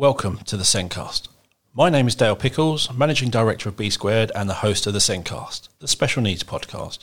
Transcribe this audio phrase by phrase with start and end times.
[0.00, 1.28] Welcome to the Sencast.
[1.74, 4.98] My name is Dale Pickles, Managing Director of B Squared and the host of the
[4.98, 7.00] Sencast, the special needs podcast.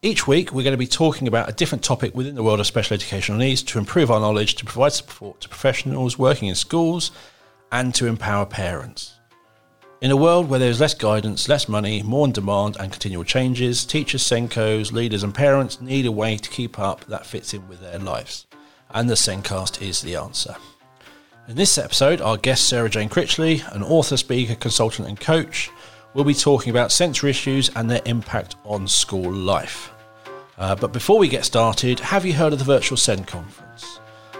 [0.00, 2.66] Each week, we're going to be talking about a different topic within the world of
[2.66, 7.10] special educational needs to improve our knowledge, to provide support to professionals working in schools,
[7.70, 9.12] and to empower parents.
[10.00, 14.22] In a world where there's less guidance, less money, more demand, and continual changes, teachers,
[14.22, 17.98] SENCOs, leaders, and parents need a way to keep up that fits in with their
[17.98, 18.46] lives.
[18.88, 20.56] And the Sencast is the answer.
[21.48, 25.70] In this episode, our guest Sarah Jane Critchley, an author, speaker, consultant, and coach,
[26.14, 29.90] will be talking about sensory issues and their impact on school life.
[30.56, 33.98] Uh, but before we get started, have you heard of the Virtual SEND Conference?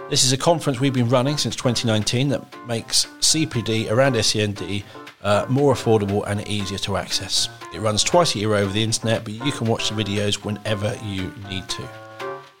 [0.09, 4.83] This is a conference we've been running since 2019 that makes CPD around SEND
[5.23, 7.49] uh, more affordable and easier to access.
[7.73, 10.97] It runs twice a year over the internet, but you can watch the videos whenever
[11.03, 12.02] you need to.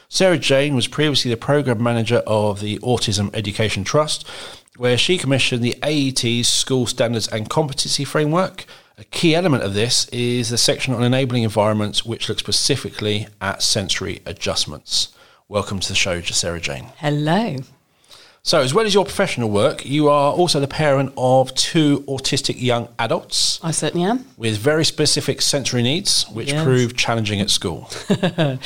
[0.08, 4.28] Sarah Jane was previously the program manager of the Autism Education Trust,
[4.76, 8.66] where she commissioned the AET's School Standards and Competency Framework.
[8.98, 13.62] A key element of this is the section on enabling environments, which looks specifically at
[13.62, 15.14] sensory adjustments.
[15.48, 16.88] Welcome to the show, Sarah Jane.
[16.98, 17.56] Hello.
[18.44, 22.60] So, as well as your professional work, you are also the parent of two autistic
[22.60, 23.60] young adults.
[23.62, 24.26] I certainly am.
[24.36, 26.64] With very specific sensory needs, which yes.
[26.64, 27.88] prove challenging at school.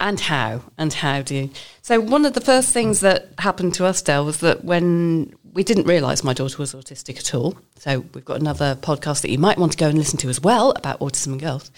[0.00, 0.62] and how?
[0.76, 1.50] And how do you?
[1.80, 5.62] So, one of the first things that happened to us, Dale, was that when we
[5.62, 7.56] didn't realise my daughter was autistic at all.
[7.76, 10.40] So, we've got another podcast that you might want to go and listen to as
[10.40, 11.70] well about autism and girls.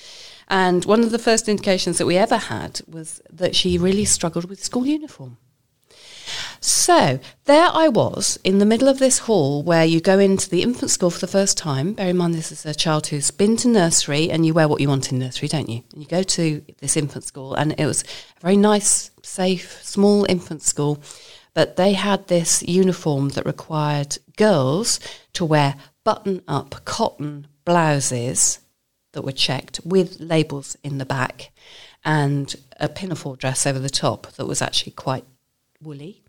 [0.48, 4.46] And one of the first indications that we ever had was that she really struggled
[4.46, 5.36] with school uniform.
[6.64, 10.62] So there I was in the middle of this hall where you go into the
[10.62, 11.94] infant school for the first time.
[11.94, 14.80] Bear in mind, this is a child who's been to nursery, and you wear what
[14.80, 15.82] you want in nursery, don't you?
[15.92, 18.04] And you go to this infant school, and it was
[18.36, 21.02] a very nice, safe, small infant school.
[21.52, 25.00] But they had this uniform that required girls
[25.32, 25.74] to wear
[26.04, 28.60] button up cotton blouses
[29.14, 31.50] that were checked with labels in the back
[32.04, 35.24] and a pinafore dress over the top that was actually quite
[35.80, 36.21] woolly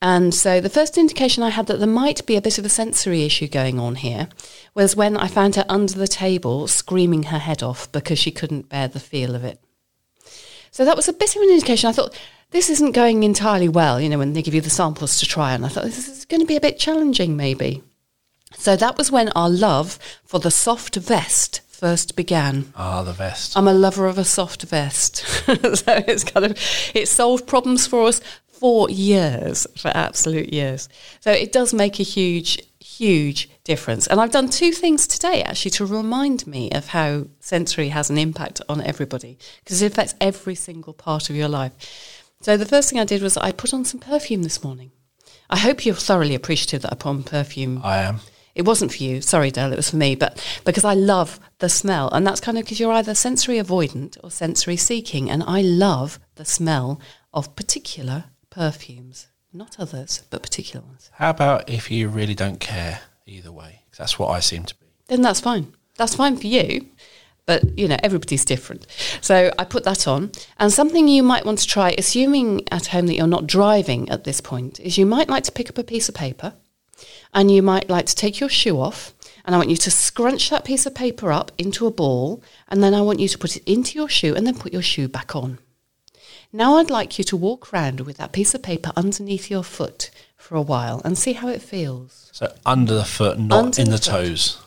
[0.00, 2.68] and so the first indication I had that there might be a bit of a
[2.68, 4.28] sensory issue going on here
[4.74, 8.68] was when I found her under the table screaming her head off because she couldn't
[8.68, 9.60] bear the feel of it.
[10.70, 11.88] So that was a bit of an indication.
[11.88, 12.16] I thought,
[12.50, 15.52] this isn't going entirely well, you know, when they give you the samples to try.
[15.52, 17.82] And I thought, this is going to be a bit challenging, maybe.
[18.54, 22.72] So that was when our love for the soft vest first began.
[22.74, 23.56] Ah, the vest.
[23.56, 25.16] I'm a lover of a soft vest.
[25.46, 25.54] so
[26.06, 26.58] it's kind of,
[26.94, 28.20] it solved problems for us
[28.58, 30.88] for years, for absolute years.
[31.20, 34.06] So it does make a huge, huge difference.
[34.06, 38.18] And I've done two things today actually to remind me of how sensory has an
[38.18, 41.72] impact on everybody because it affects every single part of your life.
[42.40, 44.90] So the first thing I did was I put on some perfume this morning.
[45.50, 47.80] I hope you're thoroughly appreciative that I put on perfume.
[47.84, 48.20] I am.
[48.54, 51.68] It wasn't for you, sorry, Dale, it was for me, but because I love the
[51.68, 52.08] smell.
[52.10, 55.30] And that's kind of because you're either sensory avoidant or sensory seeking.
[55.30, 57.00] And I love the smell
[57.32, 61.10] of particular perfumes, not others, but particular ones.
[61.14, 63.82] How about if you really don't care either way?
[63.96, 64.86] That's what I seem to be.
[65.08, 65.74] Then that's fine.
[65.96, 66.86] That's fine for you.
[67.46, 68.86] But, you know, everybody's different.
[69.22, 70.32] So I put that on.
[70.58, 74.24] And something you might want to try, assuming at home that you're not driving at
[74.24, 76.52] this point, is you might like to pick up a piece of paper
[77.32, 79.14] and you might like to take your shoe off.
[79.46, 82.42] And I want you to scrunch that piece of paper up into a ball.
[82.68, 84.82] And then I want you to put it into your shoe and then put your
[84.82, 85.58] shoe back on.
[86.52, 90.10] Now I'd like you to walk around with that piece of paper underneath your foot
[90.34, 92.30] for a while and see how it feels.
[92.32, 94.58] So under the foot, not under in the, the toes.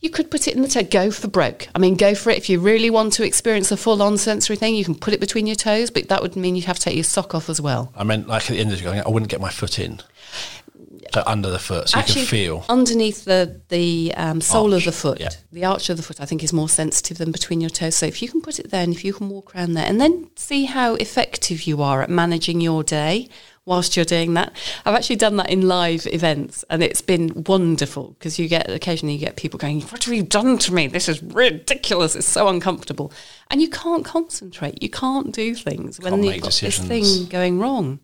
[0.00, 0.82] You could put it in the toe.
[0.82, 1.68] Go for broke.
[1.74, 2.36] I mean, go for it.
[2.36, 5.46] If you really want to experience a full-on sensory thing, you can put it between
[5.46, 7.90] your toes, but that would mean you'd have to take your sock off as well.
[7.96, 10.00] I meant, like at the end of the day, I wouldn't get my foot in.
[11.12, 14.86] So under the foot, so Actually, you can feel underneath the the um, sole arch.
[14.86, 15.20] of the foot.
[15.20, 15.30] Yeah.
[15.52, 17.96] The arch of the foot, I think, is more sensitive than between your toes.
[17.96, 20.00] So if you can put it there, and if you can walk around there, and
[20.00, 23.28] then see how effective you are at managing your day
[23.66, 24.52] whilst you're doing that.
[24.84, 29.14] I've actually done that in live events and it's been wonderful because you get occasionally
[29.14, 30.86] you get people going, What have you done to me?
[30.88, 32.16] This is ridiculous.
[32.16, 33.12] It's so uncomfortable.
[33.50, 34.82] And you can't concentrate.
[34.82, 36.88] You can't do things when Can't you've got decisions.
[36.88, 38.00] this thing going wrong.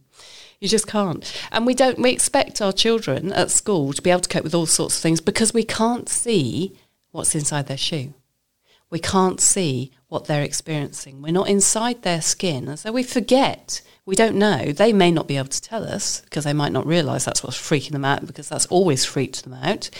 [0.60, 1.30] You just can't.
[1.52, 4.54] And we don't we expect our children at school to be able to cope with
[4.54, 6.76] all sorts of things because we can't see
[7.10, 8.14] what's inside their shoe.
[8.88, 11.20] We can't see what they're experiencing.
[11.20, 12.68] We're not inside their skin.
[12.68, 13.82] And so we forget.
[14.04, 14.72] We don't know.
[14.72, 17.58] They may not be able to tell us because they might not realise that's what's
[17.58, 19.90] freaking them out because that's always freaked them out.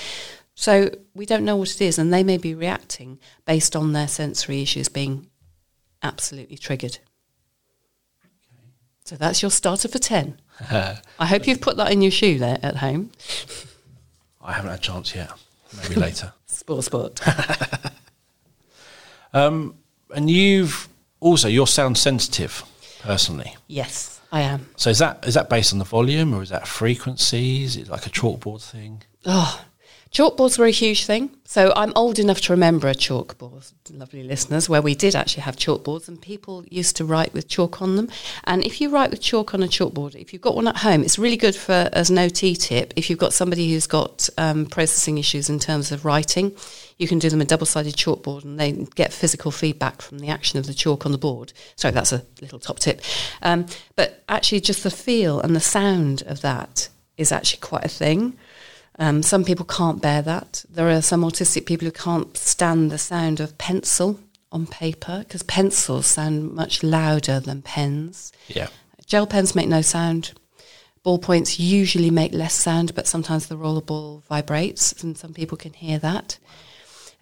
[0.55, 4.09] So we don't know what it is and they may be reacting based on their
[4.09, 5.27] sensory issues being
[6.03, 6.99] absolutely triggered.
[9.05, 10.41] So that's your starter for 10.
[10.71, 13.11] I hope you've put that in your shoe there at home.
[14.43, 15.31] I haven't had a chance yet.
[15.83, 16.33] Maybe later.
[16.47, 17.21] Sport, sport.
[19.33, 19.75] um,
[20.15, 20.89] And you've
[21.21, 22.63] also you're sound sensitive
[23.03, 23.57] personally.
[23.67, 24.69] yes, I am.
[24.77, 27.77] So is that is that based on the volume or is that frequencies?
[27.77, 29.03] Is it like a chalkboard thing?
[29.25, 29.65] Oh,
[30.11, 31.31] chalkboards were a huge thing.
[31.45, 35.57] So I'm old enough to remember a chalkboard, lovely listeners, where we did actually have
[35.57, 38.09] chalkboards and people used to write with chalk on them.
[38.45, 41.03] And if you write with chalk on a chalkboard, if you've got one at home,
[41.03, 42.93] it's really good for as an OT tip.
[42.97, 46.57] If you've got somebody who's got um, processing issues in terms of writing,
[46.99, 50.59] you can do them a double-sided chalkboard and they get physical feedback from the action
[50.59, 51.53] of the chalk on the board.
[51.77, 53.01] Sorry, that's a little top tip.
[53.43, 57.89] Um, but actually just the feel and the sound of that is actually quite a
[57.89, 58.37] thing.
[58.99, 60.65] Um, some people can't bear that.
[60.71, 64.21] There are some autistic people who can't stand the sound of pencil
[64.51, 68.33] on paper because pencils sound much louder than pens.
[68.49, 68.69] Yeah.
[69.05, 70.33] Gel pens make no sound.
[71.05, 75.73] Ballpoints usually make less sound, but sometimes the roller ball vibrates, and some people can
[75.73, 76.39] hear that.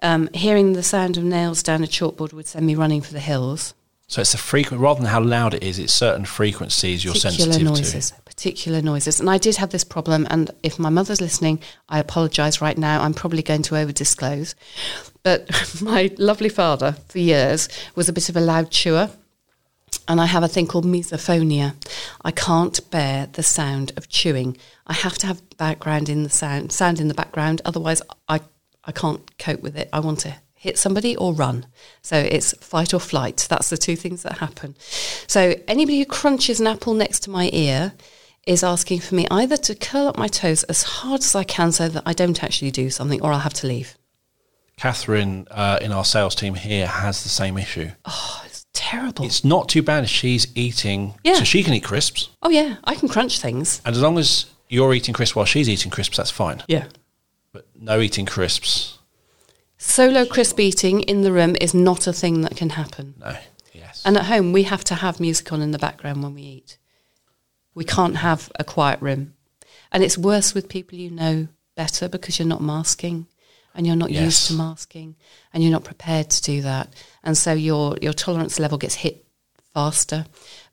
[0.02, 3.20] Um, hearing the sound of nails down a chalkboard would send me running for the
[3.20, 3.74] hills.
[4.06, 7.52] So it's a frequent rather than how loud it is, it's certain frequencies you're particular
[7.52, 9.18] sensitive noises, particular noises.
[9.18, 13.02] And I did have this problem, and if my mother's listening, I apologise right now.
[13.02, 14.54] I'm probably going to over disclose.
[15.22, 15.48] But
[15.82, 19.10] my lovely father, for years, was a bit of a loud chewer.
[20.06, 21.74] And I have a thing called misophonia.
[22.22, 24.58] I can't bear the sound of chewing.
[24.86, 27.62] I have to have background in the sound, sound in the background.
[27.64, 28.40] Otherwise, I,
[28.84, 29.88] I can't cope with it.
[29.94, 31.66] I want to hit somebody or run.
[32.00, 33.46] So it's fight or flight.
[33.50, 34.74] That's the two things that happen.
[35.26, 37.92] So anybody who crunches an apple next to my ear
[38.46, 41.70] is asking for me either to curl up my toes as hard as I can
[41.70, 43.96] so that I don't actually do something or I'll have to leave.
[44.76, 47.90] Catherine uh, in our sales team here has the same issue.
[48.06, 49.24] Oh, it's terrible.
[49.26, 51.34] It's not too bad if she's eating, Yeah.
[51.34, 53.80] so she can eat crisps, oh, yeah, I can crunch things.
[53.84, 56.62] and as long as you're eating crisps while she's eating crisps, that's fine.
[56.68, 56.86] Yeah.
[57.52, 58.98] But no eating crisps,
[59.86, 63.14] Solo crisp eating in the room is not a thing that can happen.
[63.20, 63.36] no.
[63.72, 64.02] Yes.
[64.04, 66.78] And at home, we have to have music on in the background when we eat.
[67.74, 69.34] We can't have a quiet room.
[69.92, 73.26] And it's worse with people you know better because you're not masking
[73.74, 74.22] and you're not Yes.
[74.24, 75.16] used to masking
[75.52, 76.92] and you're not prepared to do that.
[77.22, 79.24] And so your, your tolerance level gets hit
[79.74, 80.24] faster.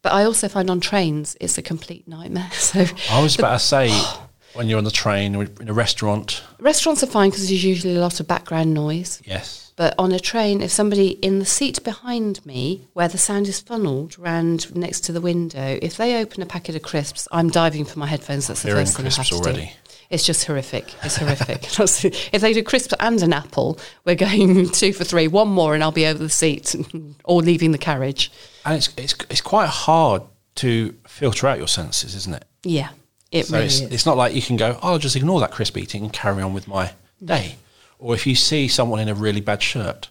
[0.03, 2.49] But I also find on trains, it's a complete nightmare.
[2.53, 4.20] So I was about to say, oh.
[4.53, 7.95] When you're on the train or in a restaurant, restaurants are fine because there's usually
[7.95, 9.21] a lot of background noise.
[9.25, 9.59] yes.
[9.77, 13.59] But on a train, if somebody in the seat behind me, where the sound is
[13.59, 17.85] funneled round next to the window, if they open a packet of crisps, I'm diving
[17.85, 18.47] for my headphones.
[18.47, 19.65] That's the Hearing first thing I have crisps to already.
[19.67, 19.71] do.
[20.11, 20.93] It's just horrific.
[21.03, 21.63] It's horrific.
[22.33, 25.27] If they do crisps and an apple, we're going two for three.
[25.29, 26.75] One more, and I'll be over the seat
[27.23, 28.29] or leaving the carriage.
[28.65, 30.21] And it's, it's, it's quite hard
[30.55, 32.45] to filter out your senses, isn't it?
[32.63, 32.89] Yeah,
[33.31, 35.51] it So really it's, it's not like you can go, oh, I'll just ignore that
[35.51, 36.91] crisp eating and carry on with my
[37.23, 37.55] day.
[37.99, 40.09] Or if you see someone in a really bad shirt,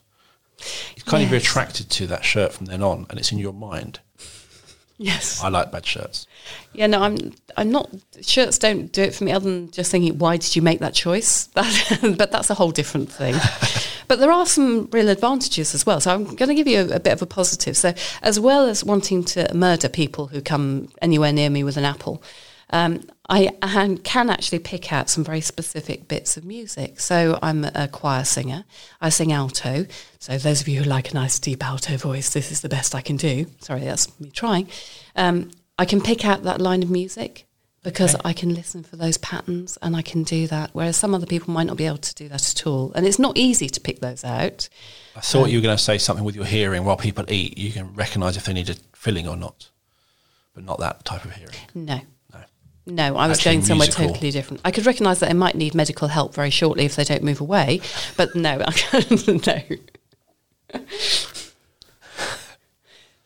[0.97, 3.53] you kind of be attracted to that shirt from then on, and it's in your
[3.53, 4.01] mind.
[5.03, 5.43] Yes.
[5.43, 6.27] I like bad shirts.
[6.75, 7.33] Yeah, no, I'm.
[7.57, 7.91] I'm not.
[8.21, 9.33] Shirts don't do it for me.
[9.33, 11.49] Other than just thinking, why did you make that choice?
[11.55, 13.35] That, but that's a whole different thing.
[14.09, 16.01] but there are some real advantages as well.
[16.01, 17.79] So I'm going to give you a, a bit of a positive.
[17.79, 21.85] So as well as wanting to murder people who come anywhere near me with an
[21.85, 22.23] apple,
[22.71, 27.01] um, I, can actually pick out some very specific bits of music.
[27.01, 28.65] So I'm a choir singer.
[29.01, 29.87] I sing alto.
[30.19, 32.95] So those of you who like a nice deep alto voice, this is the best
[32.95, 33.47] I can do.
[33.61, 34.69] Sorry, that's me trying.
[35.15, 37.47] Um, I can pick out that line of music
[37.83, 40.71] because I can listen for those patterns and I can do that.
[40.73, 42.93] Whereas some other people might not be able to do that at all.
[42.95, 44.69] And it's not easy to pick those out.
[45.17, 47.57] I thought you were going to say something with your hearing while people eat.
[47.57, 49.71] You can recognise if they need a filling or not,
[50.55, 51.55] but not that type of hearing.
[51.75, 52.01] No.
[52.87, 53.17] No.
[53.17, 54.09] I was Actually going somewhere musical.
[54.09, 54.61] totally different.
[54.65, 57.41] I could recognise that they might need medical help very shortly if they don't move
[57.41, 57.81] away,
[58.17, 58.59] but no,
[59.47, 59.63] no.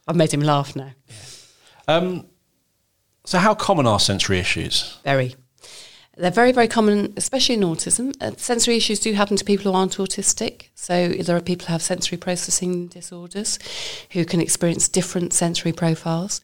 [0.07, 0.91] I've made him laugh now.
[1.89, 2.27] Um,
[3.25, 4.99] So, how common are sensory issues?
[5.05, 5.35] Very.
[6.17, 8.15] They're very, very common, especially in autism.
[8.21, 10.69] Uh, sensory issues do happen to people who aren't autistic.
[10.75, 13.59] So there are people who have sensory processing disorders
[14.13, 16.41] who can experience different sensory profiles.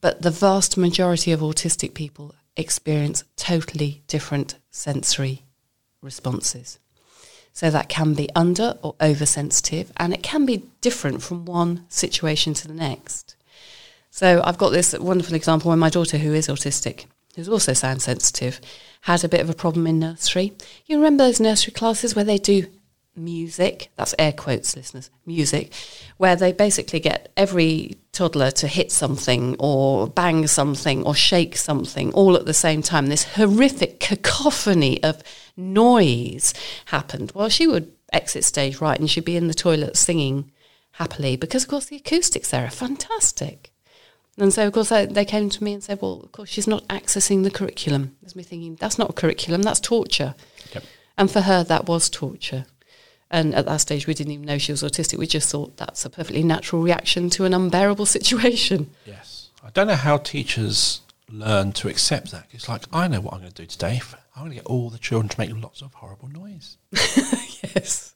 [0.00, 5.42] But the vast majority of autistic people experience totally different sensory
[6.02, 6.78] responses.
[7.52, 12.54] So that can be under or oversensitive, and it can be different from one situation
[12.54, 13.36] to the next.
[14.10, 18.02] So I've got this wonderful example when my daughter, who is autistic, who's also sound
[18.02, 18.60] sensitive,
[19.02, 20.52] had a bit of a problem in nursery.
[20.86, 22.66] You remember those nursery classes where they do
[23.14, 25.72] music, that's air quotes, listeners, music,
[26.16, 32.12] where they basically get every toddler to hit something or bang something or shake something
[32.12, 33.06] all at the same time.
[33.06, 35.22] This horrific cacophony of
[35.56, 36.54] noise
[36.86, 37.32] happened.
[37.34, 40.50] Well, she would exit stage right and she'd be in the toilet singing
[40.92, 43.72] happily because, of course, the acoustics there are fantastic.
[44.38, 46.66] And so, of course, I, they came to me and said, well, of course, she's
[46.66, 48.16] not accessing the curriculum.
[48.22, 50.34] There's me thinking, that's not a curriculum, that's torture.
[50.74, 50.84] Yep.
[51.18, 52.64] And for her, that was torture.
[53.32, 55.18] And at that stage, we didn't even know she was autistic.
[55.18, 58.90] We just thought that's a perfectly natural reaction to an unbearable situation.
[59.06, 59.50] Yes.
[59.64, 62.46] I don't know how teachers learn to accept that.
[62.50, 64.00] It's like, I know what I'm going to do today.
[64.34, 66.76] I'm going to get all the children to make lots of horrible noise.
[66.92, 68.14] yes.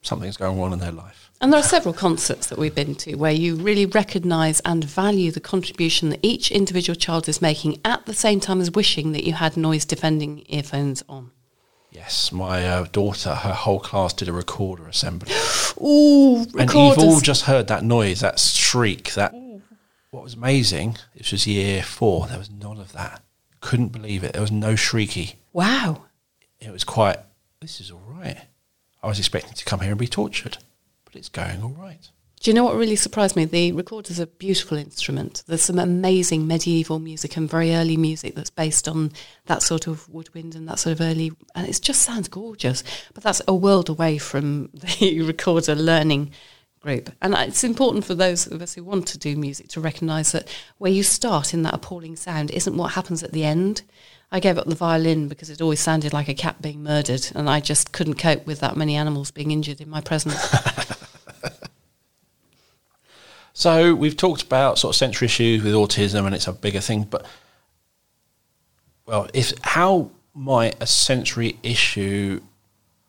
[0.00, 1.30] Something's going on in their life.
[1.40, 5.30] And there are several concerts that we've been to where you really recognise and value
[5.30, 9.24] the contribution that each individual child is making at the same time as wishing that
[9.24, 11.30] you had noise defending earphones on.
[11.92, 15.30] Yes, my uh, daughter, her whole class did a recorder assembly.
[15.80, 19.34] Ooh, And you've all just heard that noise, that shriek, that.
[20.10, 23.22] What was amazing, this was year four, there was none of that.
[23.60, 24.32] Couldn't believe it.
[24.32, 25.36] There was no shrieky.
[25.52, 26.04] wow.
[26.60, 27.16] It was quite,
[27.60, 28.36] this is all right.
[29.02, 30.58] I was expecting to come here and be tortured,
[31.04, 32.08] but it's going all right.
[32.42, 33.44] Do you know what really surprised me?
[33.44, 35.44] The recorder's a beautiful instrument.
[35.46, 39.12] There's some amazing medieval music and very early music that's based on
[39.46, 42.82] that sort of woodwind and that sort of early, and it just sounds gorgeous.
[43.14, 46.32] But that's a world away from the recorder learning
[46.80, 47.10] group.
[47.22, 50.48] And it's important for those of us who want to do music to recognise that
[50.78, 53.82] where you start in that appalling sound isn't what happens at the end.
[54.32, 57.48] I gave up the violin because it always sounded like a cat being murdered, and
[57.48, 60.34] I just couldn't cope with that many animals being injured in my presence.
[63.54, 67.04] So we've talked about sort of sensory issues with autism, and it's a bigger thing.
[67.04, 67.26] But
[69.06, 72.40] well, if how might a sensory issue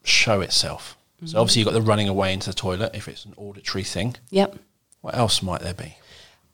[0.04, 0.98] show itself?
[1.26, 4.16] So obviously you've got the running away into the toilet if it's an auditory thing.
[4.30, 4.58] yep.
[5.02, 5.98] What else might there be?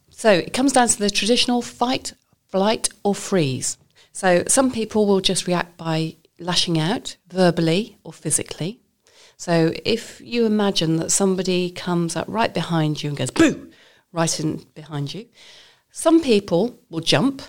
[0.10, 2.14] So it comes down to the traditional fight,
[2.48, 3.78] flight, or freeze.
[4.12, 8.80] So some people will just react by lashing out verbally or physically.
[9.38, 13.69] So if you imagine that somebody comes up right behind you and goes boo
[14.12, 15.28] right in behind you,
[15.92, 17.42] some people will jump,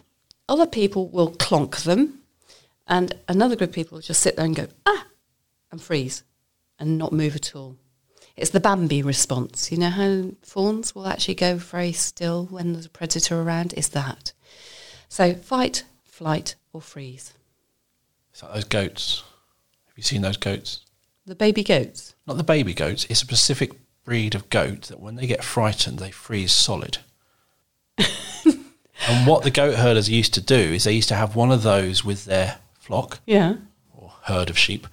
[0.48, 2.20] other people will clonk them,
[2.86, 5.06] and another group of people will just sit there and go ah
[5.70, 6.24] and freeze
[6.78, 7.76] and not move at all.
[8.36, 9.70] It's the Bambi response.
[9.70, 13.74] You know how fawns will actually go very still when there's a predator around?
[13.74, 14.32] Is that.
[15.08, 17.34] So fight, flight, or freeze.
[18.32, 19.22] It's like those goats.
[19.88, 20.84] Have you seen those goats?
[21.26, 22.14] The baby goats.
[22.26, 23.04] Not the baby goats.
[23.04, 26.98] It's a specific breed of goat that when they get frightened, they freeze solid.
[27.98, 31.62] and what the goat herders used to do is they used to have one of
[31.62, 33.54] those with their flock Yeah.
[33.94, 34.86] or herd of sheep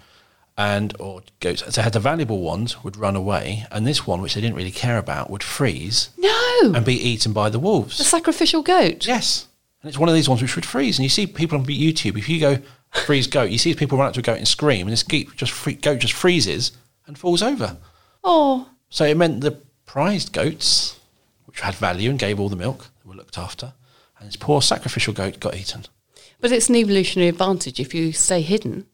[0.57, 1.63] and or goats.
[1.65, 4.55] So they had the valuable ones would run away, and this one, which they didn't
[4.55, 6.73] really care about, would freeze No!
[6.73, 7.97] and be eaten by the wolves.
[7.99, 9.05] the sacrificial goat.
[9.05, 9.47] Yes,
[9.83, 10.97] and it's one of these ones which would freeze.
[10.97, 12.17] And you see people on YouTube.
[12.17, 12.57] If you go
[13.05, 15.27] freeze goat, you see people run up to a goat and scream, and this goat
[15.35, 16.71] just goat just freezes
[17.05, 17.77] and falls over.
[18.23, 20.99] Oh, So it meant the prized goats,
[21.45, 23.73] which had value and gave all the milk, were looked after,
[24.19, 25.85] and this poor sacrificial goat got eaten.
[26.39, 28.85] but it's an evolutionary advantage if you stay hidden.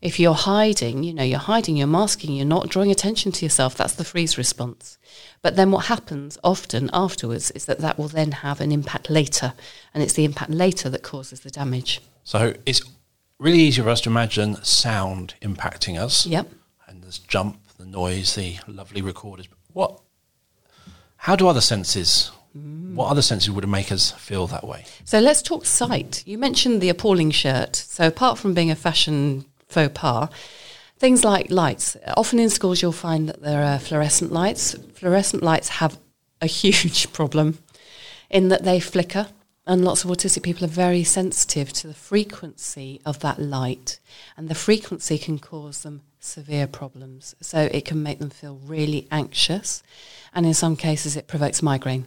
[0.00, 3.76] If you're hiding, you know, you're hiding, you're masking, you're not drawing attention to yourself.
[3.76, 4.98] That's the freeze response.
[5.42, 9.54] But then what happens often afterwards is that that will then have an impact later.
[9.94, 12.00] And it's the impact later that causes the damage.
[12.24, 12.82] So it's
[13.38, 16.26] really easy for us to imagine sound impacting us.
[16.26, 16.50] Yep.
[16.88, 19.48] And there's jump, the noise, the lovely recorders.
[19.72, 20.00] What?
[21.16, 22.30] How do other senses?
[22.52, 24.84] What other senses would make us feel that way?
[25.04, 26.22] So let's talk sight.
[26.26, 27.76] You mentioned the appalling shirt.
[27.76, 30.28] So apart from being a fashion faux pas,
[30.98, 31.96] things like lights.
[32.16, 34.74] Often in schools you'll find that there are fluorescent lights.
[34.94, 35.98] Fluorescent lights have
[36.42, 37.58] a huge problem
[38.28, 39.28] in that they flicker
[39.66, 44.00] and lots of autistic people are very sensitive to the frequency of that light
[44.36, 47.34] and the frequency can cause them severe problems.
[47.40, 49.82] So it can make them feel really anxious
[50.34, 52.06] and in some cases it provokes migraine.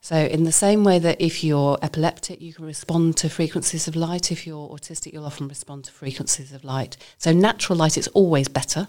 [0.00, 3.96] So, in the same way that if you're epileptic, you can respond to frequencies of
[3.96, 6.96] light, if you're autistic, you'll often respond to frequencies of light.
[7.18, 8.86] So, natural light is always better.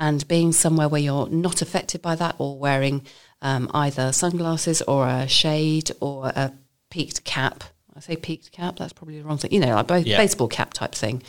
[0.00, 3.02] And being somewhere where you're not affected by that or wearing
[3.42, 6.52] um, either sunglasses or a shade or a
[6.90, 7.62] peaked cap.
[7.94, 9.52] I say peaked cap, that's probably the wrong thing.
[9.52, 10.16] You know, like a Yeah.
[10.16, 11.22] baseball cap type thing.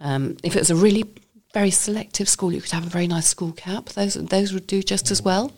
[0.00, 1.04] Um, if it was a really
[1.52, 3.86] very selective school, you could have a very nice school cap.
[3.90, 5.52] Those those would do just as well.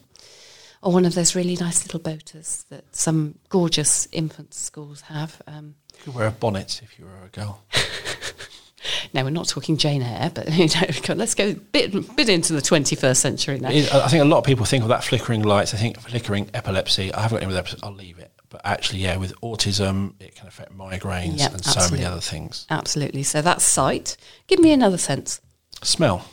[0.82, 5.40] Or one of those really nice little boaters that some gorgeous infant schools have.
[5.46, 7.62] Um, You could wear a bonnet if you were a girl.
[9.14, 12.52] no, we're not talking Jane Eyre, but you know, let's go a bit bit into
[12.52, 13.68] the 21st century now.
[13.68, 15.72] I think a lot of people think of that flickering lights.
[15.72, 17.12] I think flickering epilepsy.
[17.14, 17.86] I haven't got any with epilepsy.
[17.86, 18.32] I'll leave it.
[18.48, 22.66] But actually, yeah, with autism, it can affect migraines Yeah, and so many other things.
[22.68, 23.22] Absolutely.
[23.22, 24.16] So that's sight.
[24.46, 25.40] Give me another sense.
[25.82, 26.24] Smell.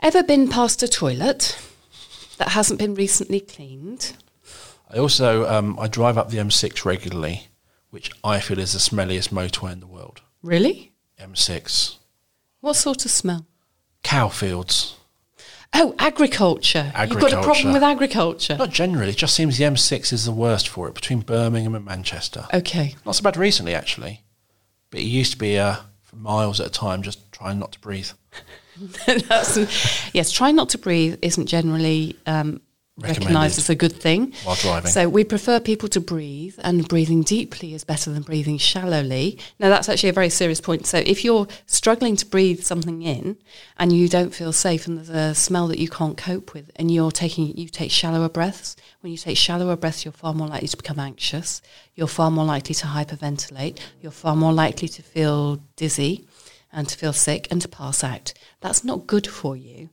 [0.00, 1.58] Ever been past a toilet
[2.38, 4.14] that hasn't been recently cleaned?
[4.90, 7.48] I also um, I drive up the M6 regularly,
[7.90, 10.22] which I feel is the smelliest motorway in the world.
[10.42, 10.92] Really?
[11.20, 11.96] M6.
[12.60, 13.46] What sort of smell?
[14.02, 14.96] Cow fields.
[15.74, 16.90] Oh, agriculture.
[16.94, 17.12] agriculture.
[17.12, 18.56] You've got a problem with agriculture.
[18.56, 19.10] Not generally.
[19.10, 22.46] It just seems the M6 is the worst for it between Birmingham and Manchester.
[22.54, 22.94] Okay.
[23.04, 24.22] Not so bad recently, actually.
[24.90, 25.80] But it used to be for
[26.18, 28.10] miles at a time, just trying not to breathe.
[30.12, 32.60] Yes, trying not to breathe isn't generally um,
[32.98, 34.34] Recognised as a good thing.
[34.42, 34.90] While driving.
[34.90, 39.38] So we prefer people to breathe, and breathing deeply is better than breathing shallowly.
[39.60, 40.86] Now, that's actually a very serious point.
[40.86, 43.36] So if you're struggling to breathe something in
[43.76, 46.90] and you don't feel safe and there's a smell that you can't cope with, and
[46.90, 50.68] you're taking, you take shallower breaths, when you take shallower breaths, you're far more likely
[50.68, 51.62] to become anxious.
[51.94, 53.78] You're far more likely to hyperventilate.
[54.00, 56.26] You're far more likely to feel dizzy
[56.72, 58.32] and to feel sick and to pass out.
[58.60, 59.88] That's not good for you.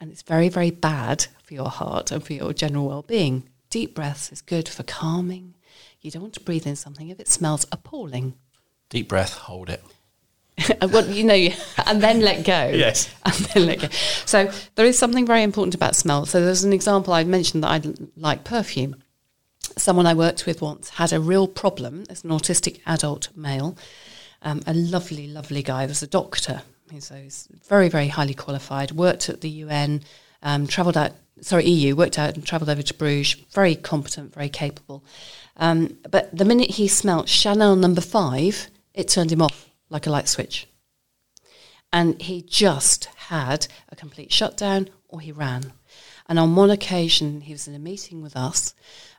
[0.00, 3.48] And it's very, very bad for your heart and for your general well being.
[3.68, 5.54] Deep breaths is good for calming.
[6.00, 8.34] You don't want to breathe in something if it smells appalling.
[8.88, 9.84] Deep breath, hold it.
[10.80, 11.48] and you know,
[11.86, 12.70] and then let go.
[12.74, 13.12] Yes.
[13.24, 13.88] and then let go.
[14.26, 16.26] So there is something very important about smell.
[16.26, 18.96] So there's an example I mentioned that I like perfume.
[19.76, 23.76] Someone I worked with once had a real problem as an autistic adult male.
[24.42, 25.86] Um, a lovely, lovely guy.
[25.86, 26.62] Was a doctor.
[26.90, 28.92] He's, he's very, very highly qualified.
[28.92, 30.02] Worked at the UN.
[30.42, 31.12] Um, travelled out.
[31.40, 31.96] Sorry, EU.
[31.96, 33.34] Worked out and travelled over to Bruges.
[33.52, 34.34] Very competent.
[34.34, 35.04] Very capable.
[35.56, 40.10] Um, but the minute he smelt Chanel number five, it turned him off like a
[40.10, 40.66] light switch
[41.92, 45.72] and he just had a complete shutdown or he ran.
[46.28, 48.74] And on one occasion, he was in a meeting with us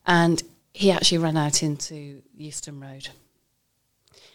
[0.05, 0.41] and
[0.73, 3.09] he actually ran out into Euston Road.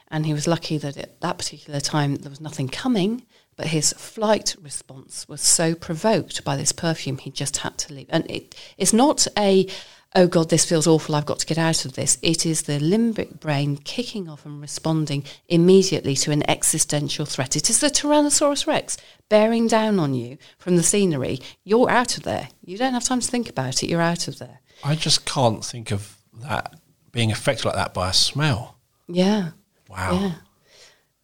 [0.08, 3.25] And he was lucky that at that particular time there was nothing coming,
[3.56, 8.06] but his flight response was so provoked by this perfume, he just had to leave.
[8.10, 9.66] And it, it's not a,
[10.14, 12.18] oh God, this feels awful, I've got to get out of this.
[12.20, 17.56] It is the limbic brain kicking off and responding immediately to an existential threat.
[17.56, 21.40] It is the Tyrannosaurus Rex bearing down on you from the scenery.
[21.64, 22.48] You're out of there.
[22.62, 24.60] You don't have time to think about it, you're out of there.
[24.84, 26.78] I just can't think of that
[27.10, 28.76] being affected like that by a smell.
[29.08, 29.50] Yeah.
[29.88, 30.20] Wow.
[30.20, 30.32] Yeah.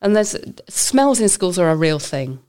[0.03, 0.37] And there's
[0.69, 2.41] smells in schools are a real thing.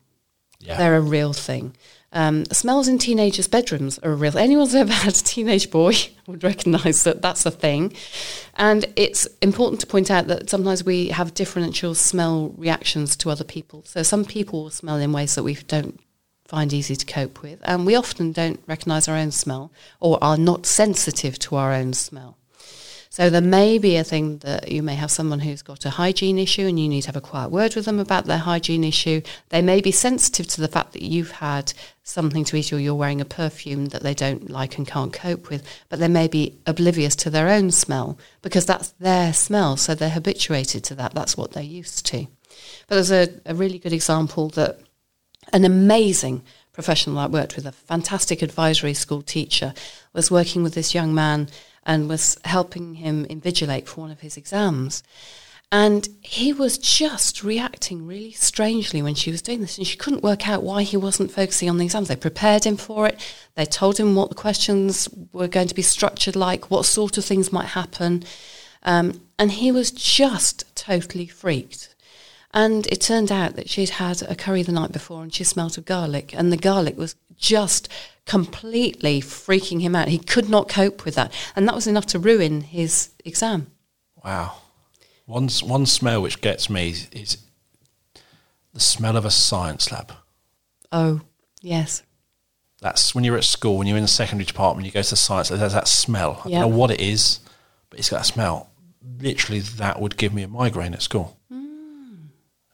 [0.60, 0.78] Yeah.
[0.78, 1.76] They're a real thing.
[2.14, 4.32] Um, smells in teenagers' bedrooms are a real.
[4.32, 4.44] Thing.
[4.44, 5.94] Anyone's ever had a teenage boy
[6.28, 7.94] would recognise that that's a thing,
[8.56, 13.44] and it's important to point out that sometimes we have differential smell reactions to other
[13.44, 13.84] people.
[13.86, 16.00] So some people will smell in ways that we don't
[16.46, 20.38] find easy to cope with, and we often don't recognise our own smell or are
[20.38, 22.38] not sensitive to our own smell.
[23.14, 26.40] So there may be a thing that you may have someone who's got a hygiene
[26.40, 29.22] issue and you need to have a quiet word with them about their hygiene issue.
[29.50, 32.96] They may be sensitive to the fact that you've had something to eat or you're
[32.96, 36.58] wearing a perfume that they don't like and can't cope with, but they may be
[36.66, 39.78] oblivious to their own smell because that's their smell.
[39.78, 41.14] So they're habituated to that.
[41.14, 42.26] That's what they're used to.
[42.88, 44.80] But there's a, a really good example that
[45.54, 49.76] an amazing professional I worked with, a fantastic advisory school teacher,
[50.14, 51.50] was working with this young man
[51.86, 55.04] and was helping him invigilate for one of his exams.
[55.72, 60.22] And he was just reacting really strangely when she was doing this, and she couldn't
[60.22, 62.10] work out why he wasn't focusing on the exams.
[62.10, 63.20] They prepared him for it,
[63.56, 67.26] they told him what the questions were going to be structured like, what sort of
[67.26, 68.24] things might happen.
[68.84, 71.93] Um, and he was just totally freaked.
[72.54, 75.78] And it turned out that she'd had a curry the night before and she smelt
[75.78, 77.90] of garlic, and the garlic was just
[78.26, 80.08] completely freaking him out.
[80.08, 83.72] He could not cope with that, and that was enough to ruin his exam.
[84.24, 84.58] Wow.
[85.26, 87.38] One, one smell which gets me is, is
[88.74, 90.14] the smell of a science lab.
[90.92, 91.22] Oh,
[91.62, 92.04] yes.
[92.82, 95.16] That's when you're at school, when you're in the secondary department, you go to the
[95.16, 96.42] science, lab, there's that smell.
[96.46, 97.40] I don't know what it is,
[97.90, 98.70] but it's got a smell.
[99.20, 101.38] Literally, that would give me a migraine at school.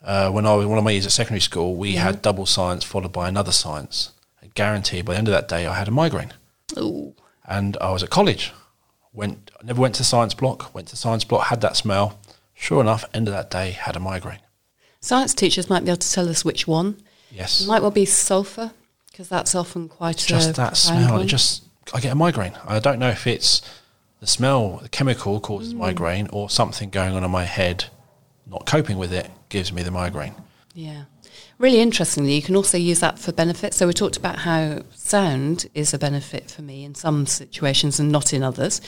[0.04, 2.84] Uh, when I was one of my years at secondary school, we had double science
[2.84, 4.12] followed by another science.
[4.42, 6.34] I guarantee by the end of that day, I had a migraine.
[6.78, 7.14] Ooh.
[7.46, 8.54] And I was at college.
[9.12, 10.74] Went, I never went to science block.
[10.74, 12.20] Went to science block, had that smell.
[12.54, 14.40] Sure enough, end of that day, had a migraine.
[15.02, 17.02] Science teachers might be able to tell us which one.
[17.32, 18.72] Yes, It might well be sulphur,
[19.12, 21.14] because that's often quite a just that smell.
[21.14, 21.22] one.
[21.22, 22.54] It just, I get a migraine.
[22.66, 23.62] I don't know if it's
[24.20, 27.86] the smell, the chemical causes migraine, or something going on in my head,
[28.48, 30.36] not coping with it, gives me the migraine.
[30.74, 31.06] Yeah.
[31.58, 33.74] Really interestingly, you can also use that for benefit.
[33.74, 38.12] So we talked about how sound is a benefit for me in some situations and
[38.12, 38.80] not in others.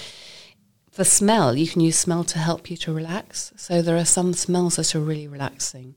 [0.91, 3.54] For smell, you can use smell to help you to relax.
[3.58, 5.95] So there are some smells that are really relaxing.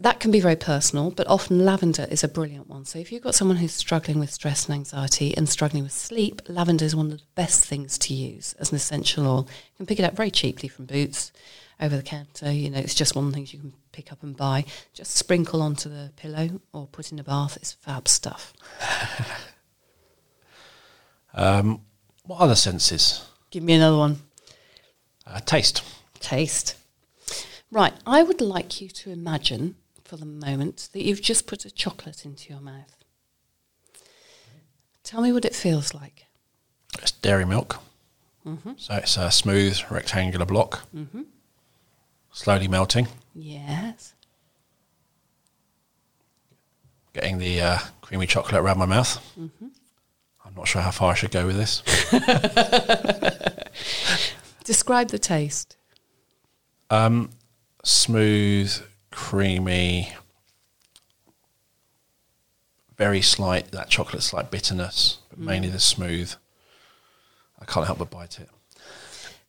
[0.00, 2.84] That can be very personal, but often lavender is a brilliant one.
[2.84, 6.40] So if you've got someone who's struggling with stress and anxiety and struggling with sleep,
[6.46, 9.48] lavender is one of the best things to use as an essential oil.
[9.72, 11.32] You can pick it up very cheaply from Boots
[11.80, 12.52] over the counter.
[12.52, 14.64] You know, it's just one of the things you can pick up and buy.
[14.94, 17.56] Just sprinkle onto the pillow or put in a bath.
[17.56, 18.52] It's fab stuff.
[21.34, 21.82] Um,
[22.24, 23.24] what other senses?
[23.50, 24.22] Give me another one.
[25.24, 25.84] Uh, taste.
[26.18, 26.74] Taste.
[27.70, 31.70] Right, I would like you to imagine for the moment that you've just put a
[31.70, 32.96] chocolate into your mouth.
[35.04, 36.24] Tell me what it feels like.
[37.00, 37.78] It's dairy milk.
[38.44, 38.72] Mm-hmm.
[38.78, 40.88] So it's a smooth rectangular block,
[42.32, 44.14] slowly melting, Yes.
[47.12, 49.18] getting the uh, creamy chocolate around my mouth.
[49.38, 49.66] Mm-hmm.
[50.44, 51.82] I'm not sure how far I should go with this.
[54.64, 55.76] Describe the taste.
[56.90, 57.30] Um,
[57.84, 58.72] smooth,
[59.10, 60.12] creamy,
[62.96, 66.32] very slight, that chocolate slight bitterness, but mainly the smooth.
[67.60, 68.48] I can't help but bite it.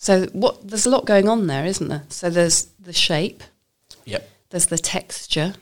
[0.01, 2.03] So what there's a lot going on there, isn't there?
[2.07, 3.43] So there's the shape,
[4.05, 4.27] Yep.
[4.49, 5.55] there's the texture,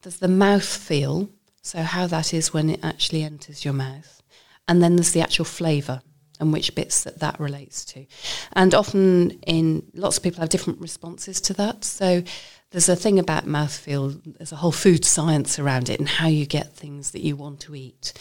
[0.00, 1.28] there's the mouth feel,
[1.60, 4.22] so how that is when it actually enters your mouth,
[4.66, 6.00] and then there's the actual flavour
[6.40, 8.06] and which bits that that relates to.
[8.54, 11.84] And often in lots of people have different responses to that.
[11.84, 12.22] So
[12.70, 16.46] there's a thing about mouthfeel, there's a whole food science around it and how you
[16.46, 18.14] get things that you want to eat.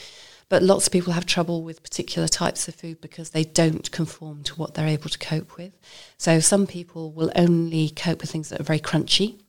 [0.50, 4.42] But lots of people have trouble with particular types of food because they don't conform
[4.44, 5.74] to what they're able to cope with.
[6.18, 9.40] So some people will only cope with things that are very crunchy,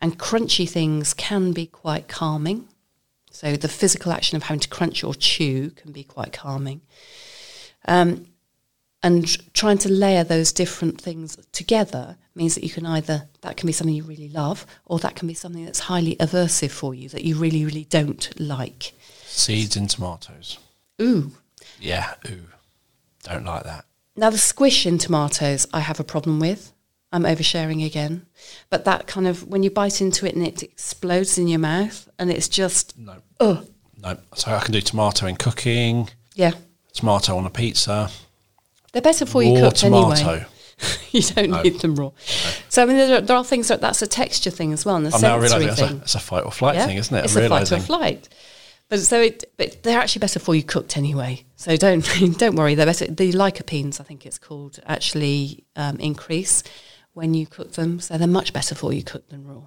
[0.00, 2.68] and crunchy things can be quite calming.
[3.30, 6.80] So the physical action of having to crunch or chew can be quite calming.
[7.86, 8.26] Um,
[9.02, 13.66] and trying to layer those different things together means that you can either that can
[13.66, 17.08] be something you really love or that can be something that's highly aversive for you
[17.08, 18.92] that you really really don't like
[19.30, 20.58] Seeds in tomatoes.
[21.00, 21.30] ooh
[21.80, 22.46] Yeah, ooh.
[23.22, 23.84] Don't like that.
[24.16, 26.72] now the squish in tomatoes i have a problem with
[27.12, 28.26] i'm oversharing again
[28.70, 32.08] but that kind of when you bite into it and it explodes in your mouth
[32.18, 33.16] and it's just No.
[33.40, 33.62] oh
[34.02, 34.16] No.
[34.34, 36.52] So I can do tomato in cooking, yeah
[36.94, 38.10] tomato on a pizza,
[38.92, 40.28] they're better for you cooked tomato.
[40.28, 40.46] anyway
[41.12, 42.10] you don't need them raw
[42.70, 44.96] so i mean there are, there are things that that's a texture thing as well
[44.96, 47.14] and a I'm now sensory that's a, thing that's a fight or flight thing, isn't
[47.14, 47.24] it?
[47.26, 48.28] It's I'm a fight or flight.
[48.90, 51.44] But so it, but they're actually better for you cooked anyway.
[51.54, 52.04] So don't
[52.38, 52.74] don't worry.
[52.74, 53.06] They're better.
[53.06, 56.64] The lycopenes, I think it's called, actually um, increase
[57.14, 58.00] when you cook them.
[58.00, 59.62] So they're much better for you cooked than raw.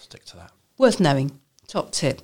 [0.00, 0.50] Stick to that.
[0.78, 1.38] Worth knowing.
[1.68, 2.22] Top tip.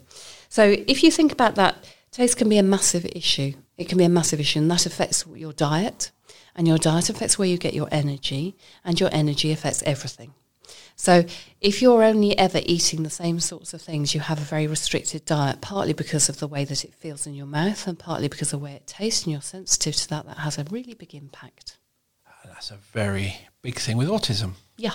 [0.49, 3.55] So if you think about that, taste can be a massive issue.
[3.79, 6.11] It can be a massive issue, and that affects your diet,
[6.57, 10.35] and your diet affects where you get your energy, and your energy affects everything.
[10.97, 11.25] So
[11.61, 15.25] if you're only ever eating the same sorts of things, you have a very restricted
[15.25, 18.53] diet, partly because of the way that it feels in your mouth, and partly because
[18.53, 20.27] of the way it tastes, and you're sensitive to that.
[20.27, 21.79] That has a really big impact.
[22.43, 24.53] And that's a very big thing with autism.
[24.77, 24.93] Yeah.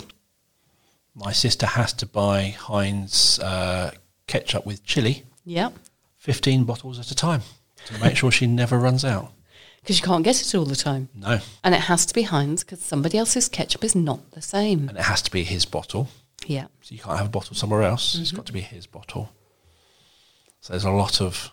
[1.15, 3.91] My sister has to buy Heinz uh,
[4.27, 5.69] ketchup with chili, Yeah.
[6.17, 7.41] 15 bottles at a time,
[7.85, 9.31] to make sure she never runs out.
[9.81, 11.09] Because you can't get it all the time.
[11.15, 11.39] No.
[11.63, 14.89] And it has to be Heinz because somebody else's ketchup is not the same.
[14.89, 16.09] And it has to be his bottle.
[16.45, 16.67] Yeah.
[16.81, 18.13] So you can't have a bottle somewhere else.
[18.13, 18.21] Mm-hmm.
[18.21, 19.31] It's got to be his bottle.
[20.61, 21.51] So there's a lot of,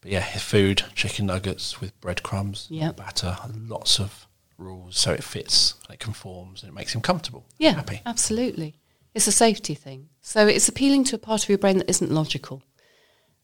[0.00, 2.96] but yeah, food, chicken nuggets with breadcrumbs, Yep.
[2.96, 3.36] batter,
[3.66, 4.26] lots of
[4.58, 8.00] rules so it fits and it conforms and it makes him comfortable, Yeah, happy.
[8.06, 8.76] absolutely.
[9.14, 10.08] It's a safety thing.
[10.20, 12.62] So it's appealing to a part of your brain that isn't logical.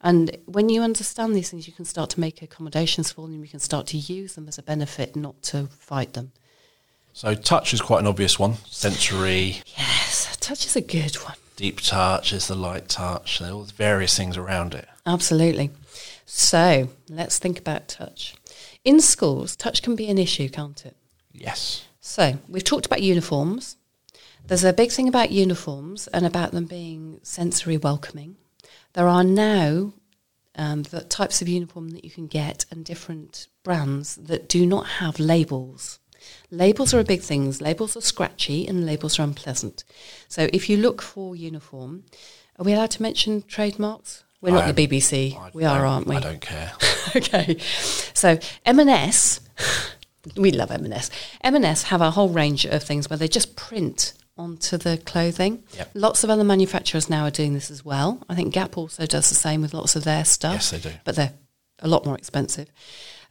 [0.02, 3.42] And when you understand these things, you can start to make accommodations for them.
[3.44, 6.32] You can start to use them as a benefit, not to fight them.
[7.12, 8.54] So touch is quite an obvious one.
[8.66, 11.34] Sensory, Yes, touch is a good one.
[11.56, 13.38] deep touch is the light touch.
[13.38, 14.88] There are all various things around it.
[15.06, 15.70] Absolutely.
[16.26, 18.34] So let's think about touch.
[18.84, 20.96] In schools, touch can be an issue, can't it?
[21.32, 21.84] Yes.
[22.00, 23.76] So we've talked about uniforms.
[24.46, 28.36] There's a big thing about uniforms and about them being sensory welcoming.
[28.94, 29.94] There are now
[30.54, 34.86] um, the types of uniform that you can get and different brands that do not
[34.86, 35.98] have labels.
[36.50, 37.50] Labels are a big thing.
[37.60, 39.84] Labels are scratchy and labels are unpleasant.
[40.28, 42.04] So if you look for uniform,
[42.58, 44.24] are we allowed to mention trademarks?
[44.40, 45.38] We're not I- the BBC.
[45.38, 46.16] I we are, aren't we?
[46.16, 46.72] I don't care.
[47.16, 47.58] okay.
[47.58, 49.40] So M&S,
[50.36, 51.10] we love M&S.
[51.42, 55.62] M&S have a whole range of things where they just print onto the clothing.
[55.76, 55.90] Yep.
[55.94, 58.22] Lots of other manufacturers now are doing this as well.
[58.28, 60.54] I think Gap also does the same with lots of their stuff.
[60.54, 60.90] Yes, they do.
[61.04, 61.32] But they're
[61.80, 62.70] a lot more expensive.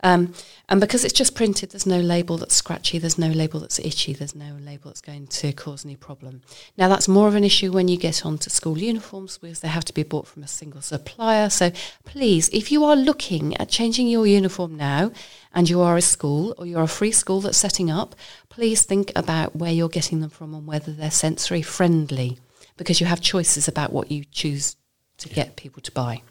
[0.04, 0.34] Um,
[0.68, 4.14] and because it's just printed, there's no label that's scratchy, there's no label that's itchy,
[4.14, 6.42] there's no label that's going to cause any problem.
[6.78, 9.86] Now, that's more of an issue when you get onto school uniforms because they have
[9.86, 11.50] to be bought from a single supplier.
[11.50, 11.72] So
[12.06, 15.12] please, if you are looking at changing your uniform now
[15.54, 18.16] and you are a school or you're a free school that's setting up,
[18.50, 22.40] please think about where you're getting them from and whether they're sensory friendly
[22.78, 24.76] because you have choices about what you choose
[25.18, 26.22] to get people to buy.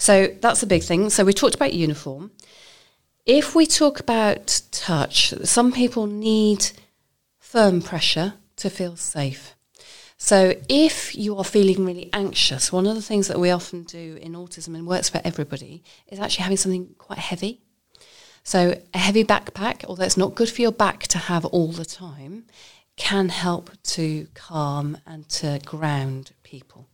[0.00, 1.10] So that's a big thing.
[1.10, 2.30] So we talked about uniform.
[3.26, 6.70] If we talk about touch, some people need
[7.38, 9.54] firm pressure to feel safe.
[10.16, 14.18] So if you are feeling really anxious, one of the things that we often do
[14.22, 17.60] in autism and works for everybody is actually having something quite heavy.
[18.42, 21.84] So a heavy backpack, although it's not good for your back to have all the
[21.84, 22.46] time,
[22.96, 26.89] can help to calm and to ground people.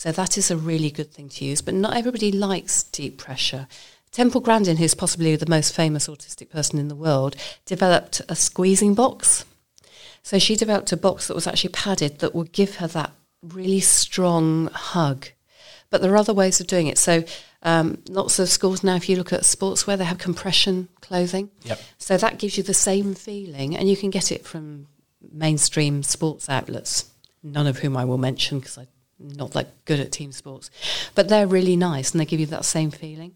[0.00, 3.68] So that is a really good thing to use, but not everybody likes deep pressure.
[4.10, 7.36] Temple Grandin, who's possibly the most famous autistic person in the world,
[7.66, 9.44] developed a squeezing box.
[10.22, 13.80] So she developed a box that was actually padded that would give her that really
[13.80, 15.26] strong hug.
[15.90, 16.96] But there are other ways of doing it.
[16.96, 17.22] So
[17.62, 21.50] um, lots of schools now, if you look at sportswear, they have compression clothing.
[21.64, 21.78] Yep.
[21.98, 24.86] So that gives you the same feeling, and you can get it from
[25.30, 27.10] mainstream sports outlets,
[27.42, 28.86] none of whom I will mention because I'm
[29.20, 30.70] not that good at team sports.
[31.14, 33.34] But they're really nice, and they give you that same feeling.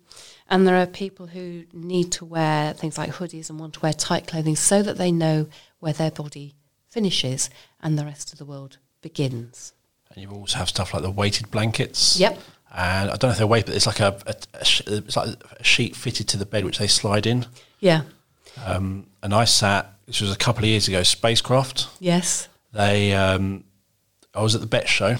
[0.49, 3.93] And there are people who need to wear things like hoodies and want to wear
[3.93, 5.47] tight clothing so that they know
[5.79, 6.55] where their body
[6.91, 7.51] finishes
[7.83, 9.73] and the rest of the world begins.
[10.11, 12.19] And you also have stuff like the weighted blankets.
[12.21, 12.39] Yep.
[12.77, 15.37] And I don't know if they're weighted, but it's like a, a, a it's like
[15.59, 17.47] a sheet fitted to the bed which they slide in.
[17.81, 18.03] Yeah.
[18.65, 19.93] Um, and I sat.
[20.07, 21.01] This was a couple of years ago.
[21.01, 21.89] Spacekraft.
[22.01, 22.49] Yes.
[22.73, 23.13] They.
[23.15, 23.65] Um,
[24.35, 25.17] I was at the Bett Show.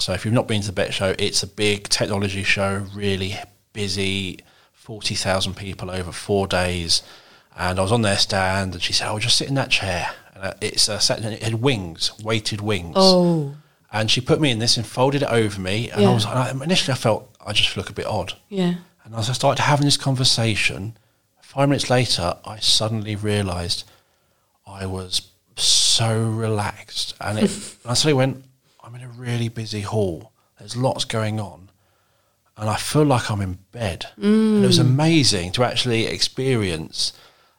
[0.00, 2.86] So if you've not been to the Bett Show, it's a big technology show.
[2.94, 3.36] Really
[3.72, 4.40] busy.
[4.72, 7.02] Forty thousand people over four days.
[7.56, 10.10] And I was on their stand, and she said, "Oh, just sit in that chair."
[10.34, 12.94] And uh, it's uh, sat, it had wings, weighted wings.
[12.96, 13.54] Oh.
[13.92, 15.88] And she put me in this and folded it over me.
[15.90, 16.10] And Yeah.
[16.10, 18.34] I was I, initially I felt I just look a bit odd.
[18.48, 18.74] Yeah.
[19.04, 20.96] And as I started having this conversation,
[21.40, 23.84] five minutes later, I suddenly realised
[24.66, 27.44] I was so relaxed, and it.
[27.84, 28.44] and I suddenly went,
[28.94, 30.30] I'm in a really busy hall.
[30.58, 31.70] There's lots going on,
[32.56, 34.06] and I feel like I'm in bed.
[34.16, 37.12] And it was amazing to actually experience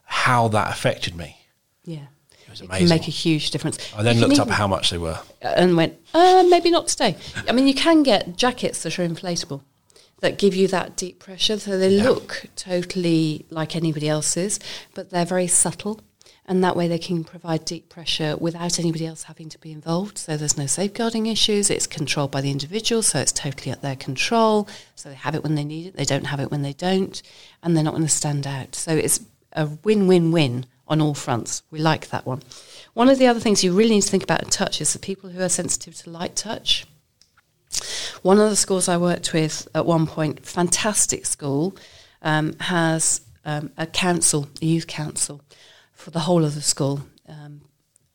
[0.05, 1.37] how that affected me.
[1.83, 2.05] Yeah.
[2.45, 2.87] It was It amazing.
[2.87, 3.77] can make a huge difference.
[3.93, 5.19] I then You looked up how much they were.
[5.41, 7.17] and went, uh, maybe not today.
[7.47, 9.61] I mean, you can get jackets that are inflatable
[10.21, 11.59] that give you that deep pressure.
[11.59, 12.03] So they Yeah.
[12.03, 14.57] look totally like anybody else's,
[14.93, 15.99] but they're very subtle.
[16.47, 20.19] And that way they can provide deep pressure without anybody else having to be involved.
[20.19, 21.71] So there's no safeguarding issues.
[21.71, 24.67] It's controlled by the individual, so it's totally at their control.
[24.95, 27.19] So they have it when they need it, they don't have it when they don't,
[27.63, 28.75] and they're not going to stand out.
[28.75, 29.21] So it's
[29.53, 31.63] a win win win on all fronts.
[31.71, 32.43] We like that one.
[32.93, 34.99] One of the other things you really need to think about in touch is the
[34.99, 36.85] people who are sensitive to light touch.
[38.21, 41.75] One of the schools I worked with at one point, fantastic school,
[42.21, 45.41] um, has um, a council, a youth council,
[46.05, 47.01] for the whole of the school.
[47.27, 47.61] Um,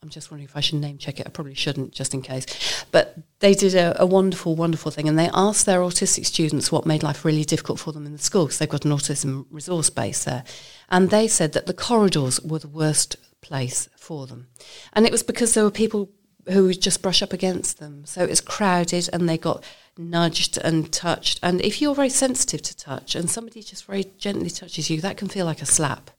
[0.00, 1.26] I'm just wondering if I should name check it.
[1.26, 2.46] I probably shouldn't, just in case.
[2.92, 6.86] But they did a, a wonderful, wonderful thing, and they asked their autistic students what
[6.86, 9.90] made life really difficult for them in the school, because they've got an autism resource
[9.90, 10.44] base there.
[10.88, 14.46] And they said that the corridors were the worst place for them.
[14.92, 16.10] And it was because there were people
[16.48, 18.04] who would just brush up against them.
[18.06, 19.64] So it was crowded and they got
[19.98, 21.40] nudged and touched.
[21.42, 25.16] And if you're very sensitive to touch and somebody just very gently touches you, that
[25.16, 26.12] can feel like a slap.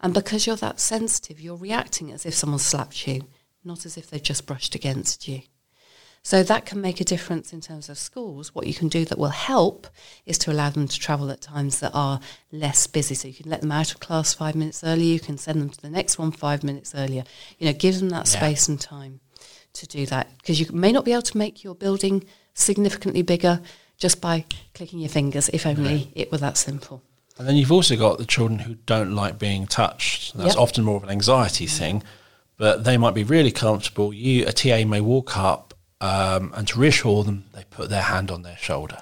[0.00, 3.26] And because you're that sensitive, you're reacting as if someone slapped you,
[3.64, 5.42] not as if they've just brushed against you.
[6.22, 8.54] So that can make a difference in terms of schools.
[8.54, 9.86] What you can do that will help
[10.26, 12.20] is to allow them to travel at times that are
[12.52, 13.14] less busy.
[13.14, 15.12] So you can let them out of class five minutes earlier.
[15.14, 17.24] You can send them to the next one five minutes earlier.
[17.58, 18.40] You know, give them that Yeah.
[18.40, 19.20] space and time
[19.74, 23.60] to do that because you may not be able to make your building significantly bigger
[23.96, 27.02] just by clicking your fingers, if only it were that simple.
[27.38, 30.36] And then you've also got the children who don't like being touched.
[30.36, 30.62] That's Yep.
[30.62, 32.02] often more of an anxiety thing,
[32.56, 34.12] but they might be really comfortable.
[34.12, 38.30] You, a TA, may walk up um, and to reassure them, they put their hand
[38.30, 38.98] on their shoulder,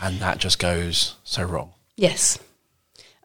[0.00, 1.72] and that just goes so wrong.
[1.96, 2.38] Yes.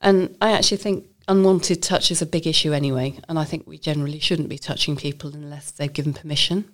[0.01, 3.17] And I actually think unwanted touch is a big issue anyway.
[3.27, 6.65] And I think we generally shouldn't be touching people unless they've given permission.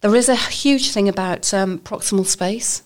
[0.00, 2.82] There is a huge thing about um, proximal space.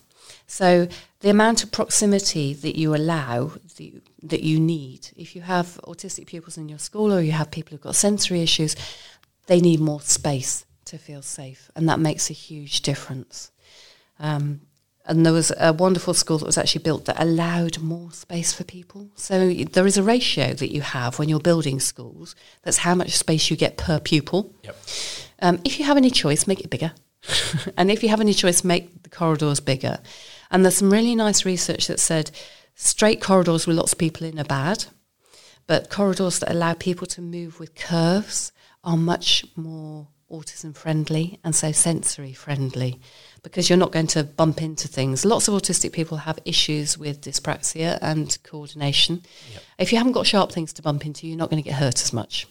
[0.46, 0.88] So
[1.25, 5.09] the amount of proximity that you allow that you, that you need.
[5.17, 8.43] If you have autistic pupils in your school or you have people who've got sensory
[8.43, 8.77] issues,
[9.47, 11.71] they need more space to feel safe.
[11.75, 13.51] And that makes a huge difference.
[14.21, 14.61] Um,
[15.07, 18.65] and there was a wonderful school that was actually built that allowed more space for
[18.65, 19.09] people.
[19.15, 22.37] So there is a ratio that you have when you're building schools.
[22.65, 24.55] That's how much space you get per pupil.
[24.63, 24.77] Yep.
[25.41, 26.93] Um, if you have any choice, make it bigger.
[27.79, 30.01] and if you have any choice, make the corridors bigger.
[30.50, 32.30] And there's some really nice research that said
[32.74, 34.85] straight corridors with lots of people in are bad,
[35.66, 38.52] but corridors that allow people to move with curves
[38.83, 42.98] are much more autism friendly and so sensory friendly
[43.42, 45.24] because you're not going to bump into things.
[45.24, 49.22] Lots of autistic people have issues with dyspraxia and coordination.
[49.78, 52.02] If you haven't got sharp things to bump into, you're not going to get hurt
[52.02, 52.46] as much.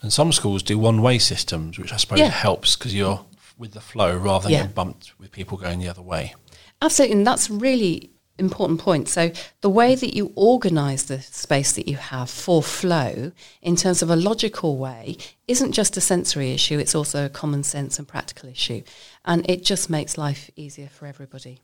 [0.00, 2.28] And some schools do one-way systems, which I suppose Yeah.
[2.28, 3.24] helps because you're
[3.58, 4.58] with the flow rather than Yeah.
[4.60, 6.34] getting bumped with people going the other way.
[6.80, 9.08] Absolutely, and that's a really important point.
[9.08, 14.00] So the way that you organise the space that you have for flow in terms
[14.00, 15.16] of a logical way
[15.48, 18.82] isn't just a sensory issue, it's also a common sense and practical issue.
[19.24, 21.60] And it just makes life easier for everybody.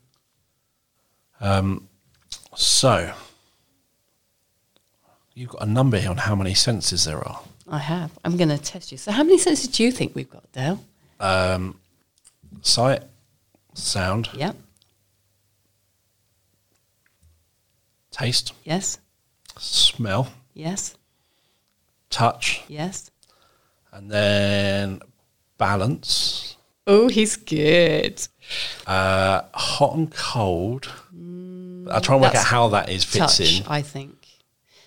[2.55, 3.13] So,
[5.33, 7.41] you've got a number here on how many senses there are.
[7.67, 8.11] I have.
[8.23, 8.97] I'm going to test you.
[8.97, 10.83] So how many senses do you think we've got, Dale?
[11.19, 11.79] Um,
[12.61, 13.03] sight,
[13.73, 14.53] sound, Yeah.
[18.17, 18.97] Taste, Yes.
[19.57, 20.95] smell, Yes.
[22.09, 23.11] touch, Yes.
[23.91, 25.01] and then
[25.57, 26.55] balance,
[26.87, 28.27] Oh, he's good.
[28.87, 30.87] uh, hot and cold.
[31.91, 33.65] I'll try and work out how that is fits touch, in.
[33.67, 34.27] I think.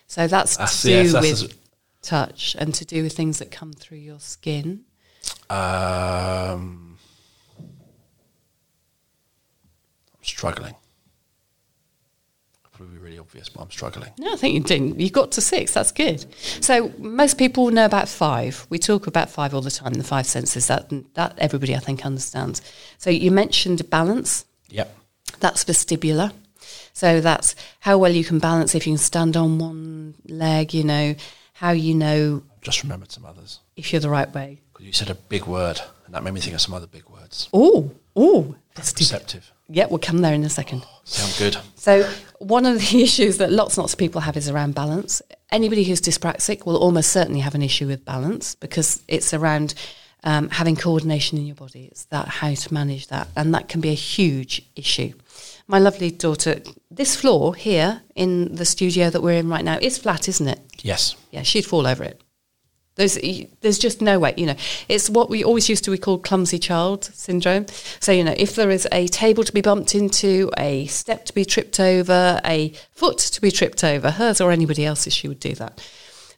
[0.07, 1.57] So that's, That's- to yes, do that's with the-
[2.03, 4.85] touch and to do with things that come through your skin.
[5.51, 6.99] Um,
[10.17, 10.75] I'm struggling.
[12.79, 14.13] Probably really obvious, but I'm struggling.
[14.19, 15.01] No, I think you didn't.
[15.01, 15.75] You got to six.
[15.75, 16.25] That's good.
[16.61, 18.69] So most people know about five.
[18.71, 19.95] We talk about five all the time.
[19.95, 22.63] The five senses that that everybody I think understands.
[22.99, 24.45] So you mentioned balance.
[24.71, 24.97] Yep.
[25.41, 26.33] That's vestibular.
[26.93, 30.73] So that's how well you can balance if you can stand on one leg.
[30.73, 31.17] You know
[31.55, 33.59] how you know Just remembered some others.
[33.75, 34.61] if you're the right way.
[34.73, 37.09] Because you said a big word, and that made me think of some other big
[37.09, 37.49] words.
[37.53, 38.55] Oh, oh.
[38.77, 39.51] Perceptive.
[39.69, 40.85] Yeah, we'll come there in a second.
[40.87, 41.61] Oh, sound good.
[41.75, 45.23] So one of the issues that lots and lots of people have is around balance.
[45.51, 49.75] Anybody who's dyspraxic will almost certainly have an issue with balance because it's around
[50.25, 51.89] um, having coordination in your body.
[51.91, 55.13] It's that how to manage that, and that can be a huge issue.
[55.67, 59.99] My lovely daughter, this floor here in the studio that we're in right now is
[59.99, 60.61] flat, isn't it?
[60.83, 61.15] Yes.
[61.31, 62.21] Yeah, she'd fall over it.
[62.99, 63.17] There's,
[63.61, 64.57] there's just no way, you know.
[64.89, 67.67] It's what we always used to be called clumsy child syndrome.
[68.01, 71.33] So, you know, if there is a table to be bumped into, a step to
[71.33, 75.39] be tripped over, a foot to be tripped over, hers or anybody else's, she would
[75.39, 75.81] do that.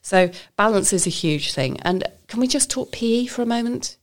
[0.03, 1.79] So, balance is a huge thing.
[1.81, 3.97] And can we just talk PE for a moment?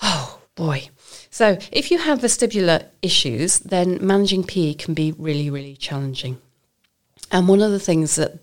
[0.00, 0.88] Oh, boy.
[1.28, 6.40] So, if you have vestibular issues, then managing PE can be really, really challenging.
[7.30, 8.38] And one of the things that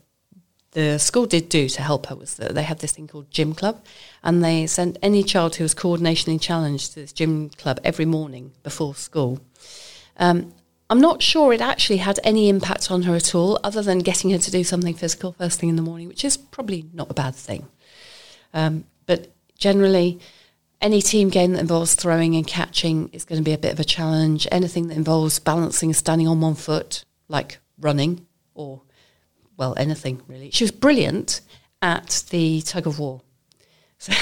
[0.72, 3.54] the school did do to help her was that they had this thing called gym
[3.54, 3.84] club
[4.24, 8.52] and they sent any child who was coordinationally challenged to this gym club every morning
[8.64, 9.40] before school.
[10.18, 10.54] Um,
[10.92, 14.32] i'm not sure it actually had any impact on her at all other than getting
[14.32, 17.14] her to do something physical first thing in the morning which is probably not a
[17.14, 17.68] bad thing.
[18.54, 20.20] Um, but generally
[20.82, 23.80] any team game that involves throwing and catching is going to be a bit of
[23.80, 24.48] a challenge.
[24.52, 28.82] Anything that involves balancing and standing on one foot like running or
[29.60, 30.50] well, anything really.
[30.52, 31.42] She was brilliant
[31.82, 33.22] at the tug of war.
[34.02, 34.14] So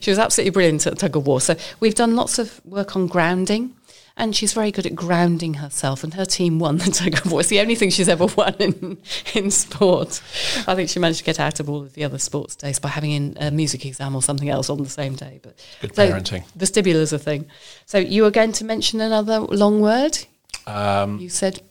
[0.00, 1.40] she was absolutely brilliant at tug of war.
[1.40, 3.76] So we've done lots of work on grounding,
[4.16, 6.02] and she's very good at grounding herself.
[6.02, 7.38] And her team won the tug of war.
[7.38, 8.98] It's the only thing she's ever won in
[9.32, 10.20] in sport.
[10.66, 12.88] I think she managed to get out of all of the other sports days by
[12.88, 15.38] having in a music exam or something else on the same day.
[15.40, 16.42] But Good so parenting.
[16.56, 17.46] Vestibular's a thing.
[17.86, 20.18] So you were going to mention another long word.
[20.66, 21.62] Um, You said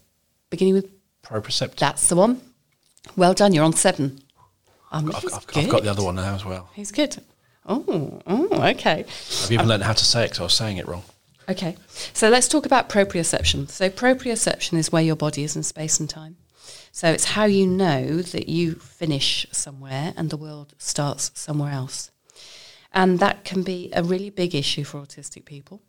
[0.49, 0.87] beginning with
[1.21, 1.75] proprioceptive.
[1.75, 2.39] that's the one.
[3.15, 3.53] Well done.
[3.53, 4.19] You're on seven.
[4.91, 6.69] Um, I've, he's I've, I've got the other one now as well.
[6.73, 7.17] He's good.
[7.65, 9.05] Oh, oh, okay.
[9.43, 11.03] I've even learned how to say it because I was saying it wrong.
[11.47, 11.75] Okay,
[12.13, 13.69] so let's talk about proprioception.
[13.69, 16.37] So, proprioception is where your body is in space and time.
[16.91, 22.09] So, it's how you know that you finish somewhere and the world starts somewhere else.
[22.91, 25.81] And that can be a really big issue for autistic people.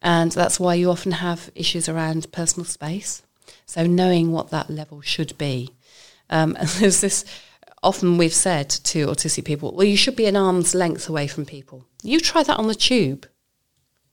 [0.00, 3.22] And that's why you often have issues around personal space.
[3.66, 5.70] So, knowing what that level should be.
[6.32, 7.24] Um, and there's this
[7.82, 11.44] often we've said to autistic people, well, you should be an arm's length away from
[11.44, 11.84] people.
[12.02, 13.26] You try that on the tube.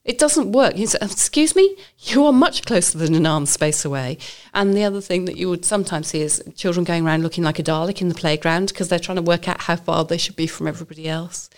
[0.05, 0.75] It doesn't work.
[0.77, 1.75] You say, Excuse me?
[1.99, 4.17] You are much closer than an arm's space away.
[4.53, 7.59] And the other thing that you would sometimes see is children going around looking like
[7.59, 10.35] a Dalek in the playground because they're trying to work out how far they should
[10.35, 11.49] be from everybody else.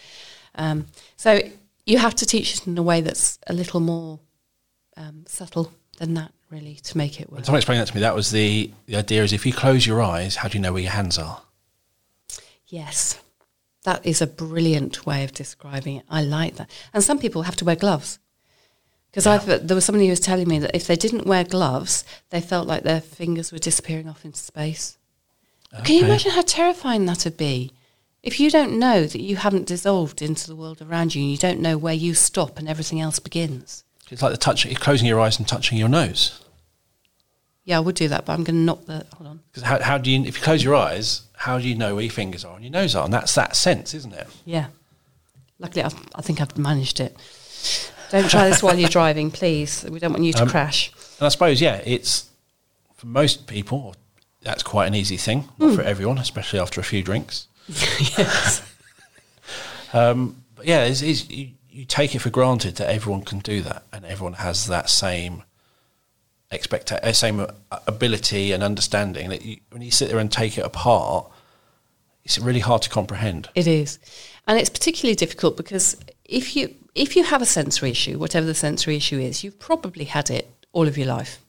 [0.56, 1.40] Um, so
[1.86, 4.20] you have to teach it in a way that's a little more
[4.98, 7.46] um, subtle than that, really, to make it work.
[7.46, 10.02] Someone explained that to me, that was the, the idea is if you close your
[10.02, 11.42] eyes, how do you know where your hands are?
[12.68, 13.20] Yes.
[13.84, 16.06] That is a brilliant way of describing it.
[16.10, 16.70] I like that.
[16.94, 18.20] And some people have to wear gloves.
[19.12, 19.58] Because Yeah.
[19.58, 22.68] there was somebody who was telling me that if they didn't wear gloves, they felt
[22.68, 24.98] like their fingers were disappearing off into space.
[25.84, 27.72] Can you imagine how terrifying that would be?
[28.24, 31.38] If you don't know that you haven't dissolved into the world around you, and you
[31.38, 33.84] don't know where you stop and everything else begins.
[34.12, 36.42] It's like the touch, you're closing your eyes and touching your nose.
[37.64, 39.06] Yeah, I would do that, but I'm going to knock the.
[39.16, 39.40] Hold on.
[39.52, 42.04] Because how, how do you, if you close your eyes, how do you know where
[42.04, 43.06] your fingers are and your nose are?
[43.06, 44.28] And that's that sense, isn't it?
[44.46, 44.68] Yeah.
[45.60, 47.16] Luckily, I've, I think I've managed it.
[48.10, 49.86] Don't try this while you're driving, please.
[49.90, 50.92] We don't want you to Um, crash.
[51.20, 52.30] And I suppose, yeah, it's
[52.96, 53.96] for most people,
[54.42, 55.48] that's quite an easy thing.
[55.60, 57.48] Not for everyone, especially after a few drinks.
[57.68, 58.64] yes.
[59.94, 63.62] Um, but yeah, it's, it's, you, you take it for granted that everyone can do
[63.62, 65.44] that and everyone has that same
[66.52, 67.48] expect uh, same uh,
[67.88, 71.32] ability and understanding that you, when you sit there and take it apart,
[72.24, 73.50] it's really hard to comprehend.
[73.56, 74.00] It is,
[74.48, 78.54] and it's particularly difficult because if you if you have a sensory issue, whatever the
[78.54, 81.40] sensory issue is, you've probably had it all of your life.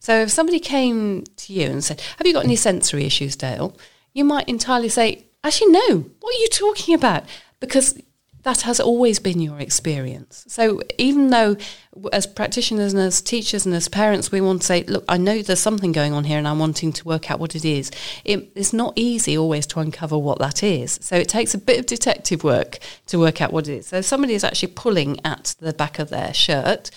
[0.00, 3.76] So if somebody came to you and said, "Have you got any sensory issues, Dale?"
[4.12, 6.10] you might entirely say, "Actually, no.
[6.20, 7.24] What are you talking about?"
[7.60, 7.98] Because
[8.44, 10.44] that has always been your experience.
[10.48, 11.56] So even though,
[12.12, 15.40] as practitioners and as teachers and as parents, we want to say, look, I know
[15.42, 17.90] there's something going on here and I'm wanting to work out what it is,
[18.24, 20.98] it, it's not easy always to uncover what that is.
[21.02, 23.86] So it takes a bit of detective work to work out what it is.
[23.86, 26.90] So somebody is actually pulling at the back of their shirt,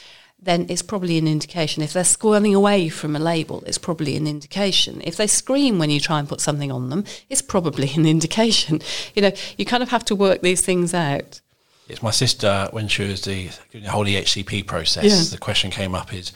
[0.48, 1.84] then it's probably an indication.
[1.84, 5.02] If they're squirming away from a label, it's probably an indication.
[5.04, 8.82] If they scream when you try and put something on them, it's probably an indication.
[9.14, 11.42] You know, you kind of have to work these things out.
[11.90, 15.04] It's my sister when she was the, doing the whole EHCP process.
[15.06, 15.32] Yeah.
[15.32, 16.32] The question came up is,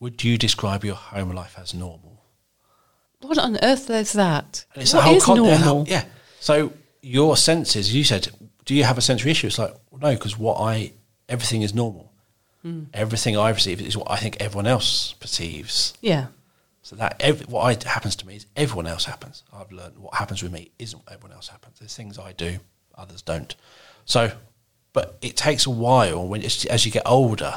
[0.00, 2.22] would you describe your home life as normal?
[3.20, 4.64] What on earth is that?
[4.74, 5.84] And it's What the whole is con- normal?
[5.88, 6.04] yeah.
[6.40, 6.72] So
[7.02, 8.28] your senses, you said,
[8.64, 9.48] do you have a sensory issue?
[9.48, 10.92] It's like, well, no, because what I
[11.28, 12.07] everything is normal.
[12.62, 12.84] Hmm.
[12.92, 15.94] Everything I perceive is what I think everyone else perceives.
[16.00, 16.28] Yeah.
[16.82, 19.44] So that ev- what I, happens to me is everyone else happens.
[19.52, 21.78] I've learned what happens with me isn't what everyone else happens.
[21.78, 22.58] There's things I do,
[22.94, 23.54] others don't.
[24.04, 24.32] So,
[24.92, 27.54] but it takes a while when it's, as you get older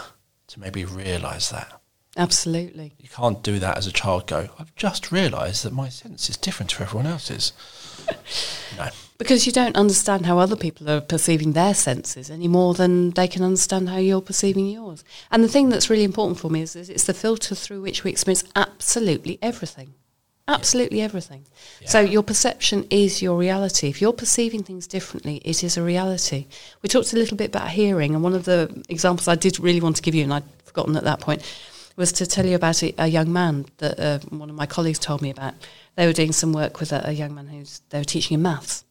[0.48, 1.82] to maybe realise that.
[2.18, 2.94] Absolutely.
[3.00, 4.28] You can't do that as a child.
[4.28, 7.54] Go, I've just realised that my sense is different to everyone else's.
[8.78, 8.90] no.
[9.22, 13.28] Because you don't understand how other people are perceiving their senses any more than they
[13.28, 15.04] can understand how you're perceiving yours.
[15.30, 18.04] And the thing that's really important for me is, is it's the filter through which
[18.04, 19.94] we experience absolutely everything.
[20.48, 21.46] Absolutely everything.
[21.86, 23.90] So your perception is your reality.
[23.90, 26.48] If you're perceiving things differently, it is a reality.
[26.82, 29.82] We talked a little bit about hearing, and one of the examples I did really
[29.82, 31.44] want to give you, and I'd forgotten at that point,
[31.96, 34.98] was to tell you about a, a young man that uh, one of my colleagues
[34.98, 35.54] told me about.
[35.96, 38.42] They were doing some work with a, a young man who's they were teaching him
[38.42, 38.84] maths,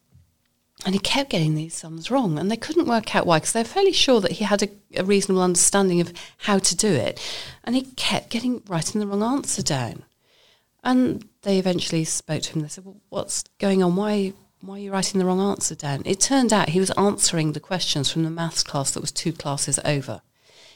[0.84, 3.64] and he kept getting these sums wrong, and they couldn't work out why because they're
[3.64, 7.20] fairly sure that he had a, a reasonable understanding of how to do it,
[7.64, 10.04] and he kept getting writing the wrong answer down.
[10.82, 12.62] And they eventually spoke to him.
[12.62, 13.96] They said, "Well, what's going on?
[13.96, 17.52] Why, why are you writing the wrong answer down?" It turned out he was answering
[17.52, 20.22] the questions from the maths class that was two classes over.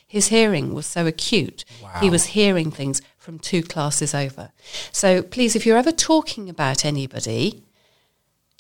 [0.06, 1.64] His hearing was so acute,
[2.00, 4.52] he was hearing things from two classes over.
[4.92, 7.64] So please, if you're ever talking about anybody,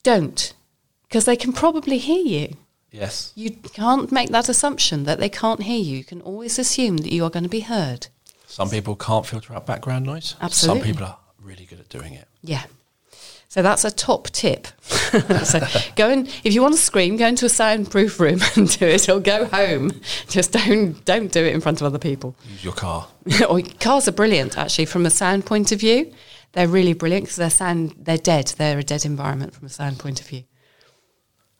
[0.02, 0.54] don't,
[1.14, 2.56] because they can probably hear you.
[2.90, 3.30] Yes.
[3.36, 5.98] You can't make that assumption that they can't hear you.
[5.98, 8.08] You can always assume that you are going to be heard.
[8.48, 10.34] Some people can't filter out background noise.
[10.40, 10.80] Absolutely.
[10.80, 12.26] Some people are really good at doing it.
[12.42, 12.64] Yeah.
[13.46, 14.66] So that's a top tip.
[15.44, 15.60] so
[15.94, 19.08] go and if you want to scream, go into a soundproof room and do it,
[19.08, 19.92] or go home.
[20.26, 22.34] Just don't don't do it in front of other people.
[22.50, 23.06] Use your car.
[23.48, 26.12] or cars are brilliant actually from a sound point of view.
[26.54, 28.48] They're really brilliant because they're sound they're dead.
[28.58, 30.42] They're a dead environment from a sound point of view.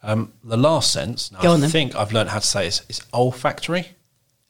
[0.06, 1.70] Um, the last sense, now Go I on then.
[1.70, 3.88] think I've learned how to say is, is olfactory.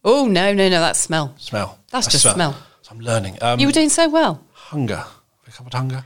[0.05, 1.35] Oh no, no, no, that's smell.
[1.39, 1.79] Smell.
[1.91, 2.53] That's just smell.
[2.83, 3.39] So I'm learning.
[3.41, 4.43] Um, You were doing so well.
[4.53, 4.97] hunger.
[4.97, 5.07] Have
[5.47, 6.05] we covered hunger?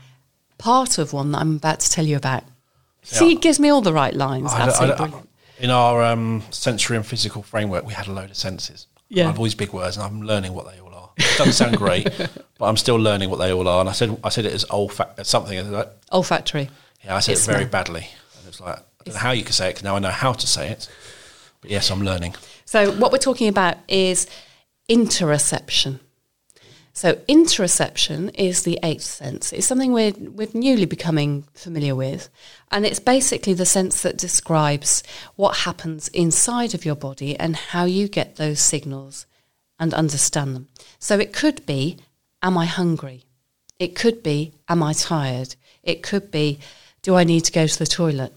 [0.59, 2.43] Part of one that I'm about to tell you about.
[3.03, 4.51] See, it gives me all the right lines.
[4.53, 5.29] I don't- I Absolutely don't- brilliant.
[5.59, 8.85] in our um, sensory and physical framework, we had a load of senses.
[9.09, 9.23] Yeah.
[9.23, 11.09] I have always big words, and I'm learning what they all are.
[11.17, 12.05] It doesn't sound great,
[12.59, 13.79] but I'm still learning what they all are.
[13.79, 15.57] And I said, I said it as olfact, something.
[15.57, 16.69] and Like, Olfactory.
[17.03, 18.07] yeah, I said It's it very badly.
[18.37, 18.77] And it's like
[19.15, 19.73] How you can say it.
[19.75, 20.87] 'cause now I know how to say it.
[21.61, 22.35] But yes, I'm learning.
[22.65, 24.27] So, what we're talking about is
[24.89, 25.99] interoception.
[26.93, 29.53] So, interoception is the eighth sense.
[29.53, 32.29] It's something we're, we're newly becoming familiar with.
[32.71, 35.03] And it's basically the sense that describes
[35.35, 39.25] what happens inside of your body and how you get those signals
[39.79, 40.67] and understand them.
[40.99, 41.97] So, it could be,
[42.41, 43.25] Am I hungry?
[43.79, 45.55] It could be, Am I tired?
[45.83, 46.59] It could be,
[47.01, 48.33] Do I need to go to the toilet?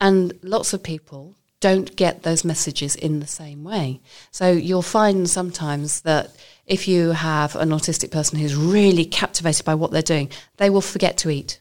[0.00, 4.00] And lots of people don't get those messages in the same way.
[4.30, 6.34] So you'll find sometimes that
[6.66, 10.80] if you have an autistic person who's really captivated by what they're doing, they will
[10.80, 11.60] forget to eat.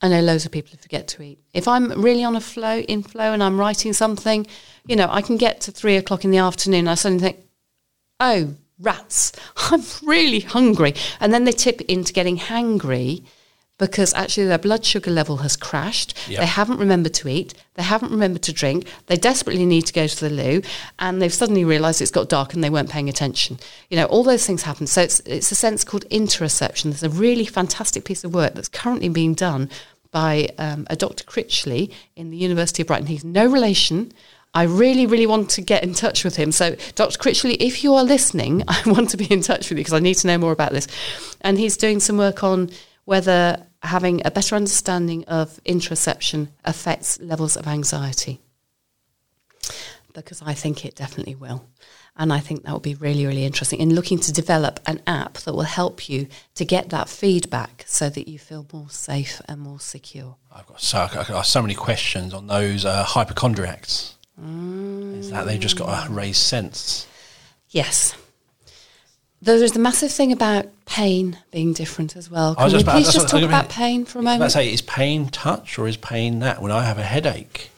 [0.00, 1.40] I know loads of people who forget to eat.
[1.52, 4.46] If I'm really on a flow, in flow, and I'm writing something,
[4.86, 6.86] you know, I can get to three o'clock in the afternoon.
[6.86, 7.44] I suddenly think,
[8.20, 10.94] oh, rats, I'm really hungry.
[11.18, 13.24] And then they tip into getting hangry
[13.78, 16.14] because actually their blood sugar level has crashed.
[16.28, 16.40] Yep.
[16.40, 17.54] They haven't remembered to eat.
[17.74, 18.86] They haven't remembered to drink.
[19.06, 20.62] They desperately need to go to the loo.
[20.98, 23.58] And they've suddenly realised it's got dark and they weren't paying attention.
[23.88, 24.86] You know, all those things happen.
[24.88, 26.84] So it's, it's a sense called interoception.
[26.84, 29.70] There's a really fantastic piece of work that's currently being done
[30.10, 31.24] by um, a Dr.
[31.24, 33.06] Critchley in the University of Brighton.
[33.06, 34.12] He's no relation.
[34.54, 36.50] I really, really want to get in touch with him.
[36.50, 37.18] So, Dr.
[37.18, 40.00] Critchley, if you are listening, I want to be in touch with you because I
[40.00, 40.88] need to know more about this.
[41.42, 42.70] And he's doing some work on
[43.04, 48.40] whether having a better understanding of interoception affects levels of anxiety.
[50.14, 51.64] Because I think it definitely will.
[52.16, 55.34] And I think that will be really, really interesting in looking to develop an app
[55.34, 56.26] that will help you
[56.56, 60.34] to get that feedback so that you feel more safe and more secure.
[60.52, 64.16] I've got so, I've got so many questions on those uh, hypochondriacs.
[64.42, 65.18] Mm.
[65.18, 67.06] Is that they've just got a raised sense?
[67.70, 68.16] Yes.
[69.40, 72.54] There is a massive thing about pain being different as well.
[72.58, 74.52] I was Can we about- please just talk about pain for a Let's moment?
[74.52, 76.60] say, is pain touch or is pain that?
[76.60, 77.70] When I have a headache,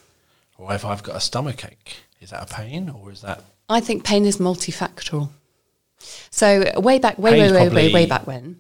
[0.57, 3.45] or if I've got a stomach ache, is that a pain or is that?
[3.69, 5.29] I think pain is multifactorial.
[6.31, 8.57] So way back, way, Pain's way, way, way, probably- way back when.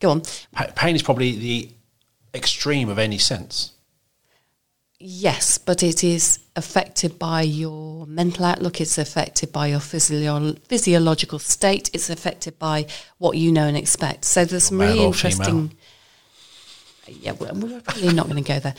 [0.00, 0.22] Go on.
[0.52, 1.68] Pa- Pain is probably the
[2.34, 3.72] extreme of any sense.
[4.98, 8.80] Yes, but it is affected by your mental outlook.
[8.80, 11.90] It's affected by your physio- physiological state.
[11.92, 12.86] It's affected by
[13.18, 14.24] what you know and expect.
[14.24, 15.72] So there's some really interesting.
[17.06, 18.74] Yeah, well, we're probably not going to go there.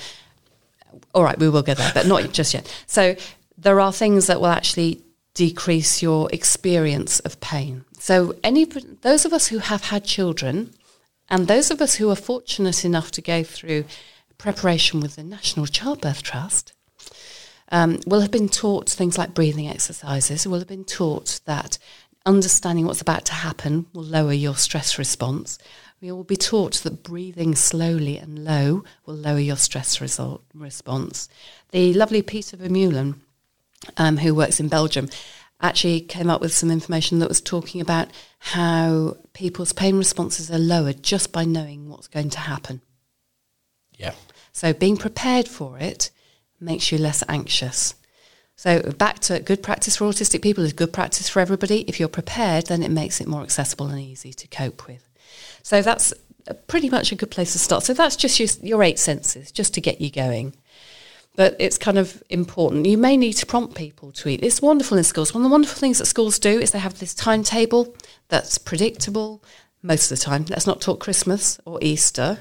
[1.14, 2.68] All right, we will go there, but not just yet.
[2.88, 3.16] So
[3.58, 5.02] there are things that will actually
[5.36, 7.86] decrease your experience of pain.
[8.00, 10.74] So any those of us who have had children,
[11.30, 13.86] and those of us who are fortunate enough to go through
[14.38, 16.74] preparation with the National Childbirth Trust,
[17.72, 20.48] um, will have been taught things like breathing exercises.
[20.48, 21.78] Will have been taught that
[22.26, 25.58] understanding what's about to happen will lower your stress response.
[26.02, 31.28] We will be taught that breathing slowly and low will lower your stress result, response.
[31.72, 33.16] The lovely Peter Vermeulen,
[33.98, 35.10] um, who works in Belgium,
[35.60, 38.10] actually came up with some information that was talking about
[38.40, 42.82] how people's pain responses are lowered just by knowing what's going to happen.
[43.98, 44.14] Yeah.
[44.58, 46.10] So being prepared for it
[46.60, 47.94] makes you less anxious.
[48.56, 51.82] So back to good practice for autistic people is good practice for everybody.
[51.82, 55.08] If you're prepared, then it makes it more accessible and easy to cope with.
[55.62, 56.12] So that's
[56.66, 57.84] pretty much a good place to start.
[57.84, 60.56] So that's just your, your eight senses, just to get you going.
[61.36, 62.88] But it's kind of important.
[62.88, 64.44] You may need to prompt people to eat.
[64.44, 65.36] It's wonderful in schools.
[65.36, 67.96] One of the wonderful things that schools do is they have this timetable
[68.30, 69.44] that's predictable
[69.84, 70.46] most of the time.
[70.50, 72.40] Let's not talk Christmas or Easter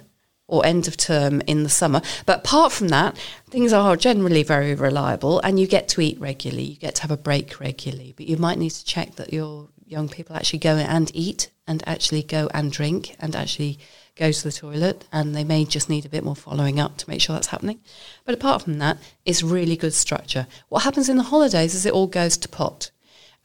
[0.48, 2.00] or end of term in the summer.
[2.24, 3.18] But apart from that,
[3.50, 6.64] things are generally very reliable and you get to eat regularly.
[6.64, 8.14] You get to have a break regularly.
[8.16, 11.82] But you might need to check that your young people actually go and eat and
[11.86, 13.78] actually go and drink and actually
[14.16, 17.08] go to the toilet and they may just need a bit more following up to
[17.08, 17.80] make sure that's happening.
[18.24, 20.46] But apart from that, it's really good structure.
[20.68, 22.90] What happens in the holidays is it all goes to pot.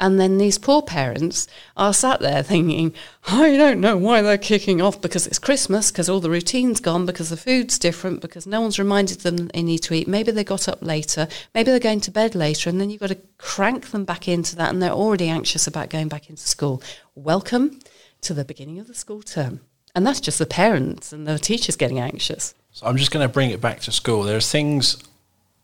[0.02, 1.48] And then these poor parents
[1.78, 2.92] are sat there thinking,
[3.28, 7.06] I don't know why they're kicking off because it's Christmas, because all the routine's gone,
[7.06, 10.08] because the food's different, because no one's reminded them they need to eat.
[10.08, 13.10] Maybe they got up later, maybe they're going to bed later, and then you've got
[13.10, 16.82] to crank them back into that, and they're already anxious about going back into school.
[17.14, 17.80] Welcome
[18.22, 19.62] to the beginning of the school term.
[19.94, 22.56] And that's just the parents and the teachers getting anxious.
[22.72, 24.24] So I'm just going to bring it back to school.
[24.24, 24.98] There are things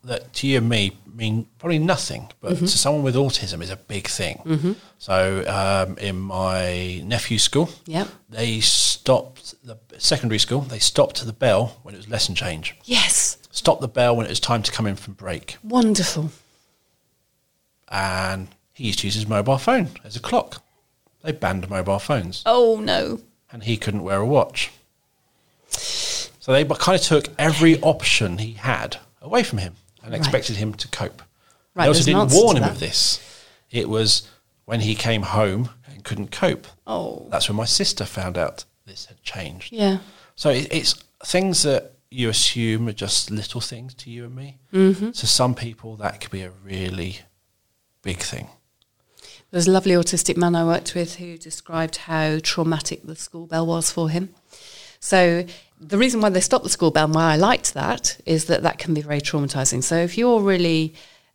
[0.04, 2.64] that to you and me mean probably nothing, but Mm-hmm.
[2.66, 4.76] to someone with autism is a big thing.
[4.98, 8.08] So um, in my nephew's school, Yep.
[8.30, 10.60] they stopped the secondary school.
[10.60, 12.76] They stopped the bell when it was lesson change.
[12.84, 13.36] Yes.
[13.50, 15.56] Stopped the bell when it was time to come in from break.
[15.64, 16.30] Wonderful.
[17.88, 20.62] And he used to use his mobile phone as a clock.
[21.22, 23.20] They banned mobile phones, Oh, no.
[23.50, 24.70] and he couldn't wear a watch.
[25.70, 29.74] So they kind of took every option he had away from him
[30.08, 30.26] and Right.
[30.26, 31.22] expected him to cope.
[31.74, 32.72] Right, they also didn't warn him that.
[32.72, 33.20] of this.
[33.70, 34.26] It was
[34.64, 36.66] when he came home and couldn't cope.
[36.86, 37.26] Oh.
[37.30, 39.72] That's when my sister found out this had changed.
[39.72, 39.98] Yeah.
[40.34, 40.94] So it, it's
[41.24, 44.56] things that you assume are just little things to you and me.
[44.72, 45.10] Mm-hmm.
[45.10, 47.18] To some people, that could be a really
[48.02, 48.48] big thing.
[49.50, 53.66] There's a lovely autistic man I worked with who described how traumatic the school bell
[53.66, 54.30] was for him.
[55.00, 55.44] So
[55.80, 58.62] the reason why they stopped the school bell and why I liked that is that
[58.62, 59.82] that can be very traumatizing.
[59.82, 60.94] So if you're really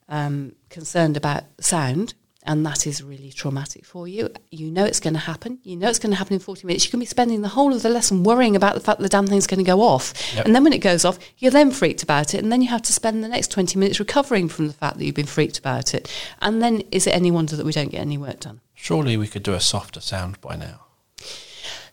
[0.09, 2.13] um, concerned about sound
[2.45, 5.59] and that is really traumatic for you, you know it's going to happen.
[5.63, 6.83] You know it's going to happen in 40 minutes.
[6.83, 9.09] You can be spending the whole of the lesson worrying about the fact that the
[9.09, 10.13] damn thing's going to go off.
[10.35, 10.45] Yep.
[10.45, 12.43] And then when it goes off, you're then freaked about it.
[12.43, 15.05] And then you have to spend the next 20 minutes recovering from the fact that
[15.05, 16.11] you've been freaked about it.
[16.41, 18.59] And then is it any wonder that we don't get any work done?
[18.73, 20.81] Surely we could do a softer sound by now.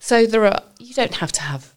[0.01, 1.77] So there are you don't have to have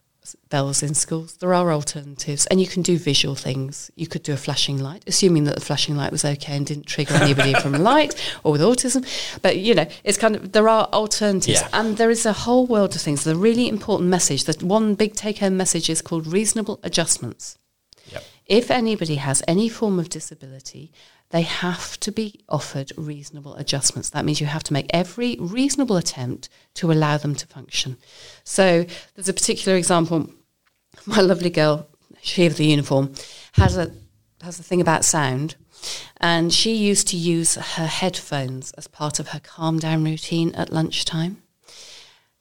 [0.49, 1.37] bells in schools.
[1.37, 3.89] There are alternatives, and you can do visual things.
[3.95, 6.85] You could do a flashing light, assuming that the flashing light was okay and didn't
[6.85, 8.13] trigger anybody from light
[8.43, 9.05] or with autism.
[9.41, 11.69] But you know, it's kind of there are alternatives, Yeah.
[11.73, 13.23] and there is a whole world of things.
[13.23, 17.57] The really important message, that one big take-home message, is called reasonable adjustments.
[18.11, 18.23] Yep.
[18.45, 20.91] If anybody has any form of disability,
[21.33, 24.11] they have to be offered reasonable adjustments.
[24.11, 27.97] That means you have to make every reasonable attempt to allow them to function.
[28.43, 30.29] So there's a particular example.
[31.07, 31.87] My lovely girl,
[32.21, 33.15] she of the uniform,
[33.53, 33.91] has a
[34.43, 35.55] has a thing about sound,
[36.17, 40.71] and she used to use her headphones as part of her calm down routine at
[40.71, 41.41] lunchtime.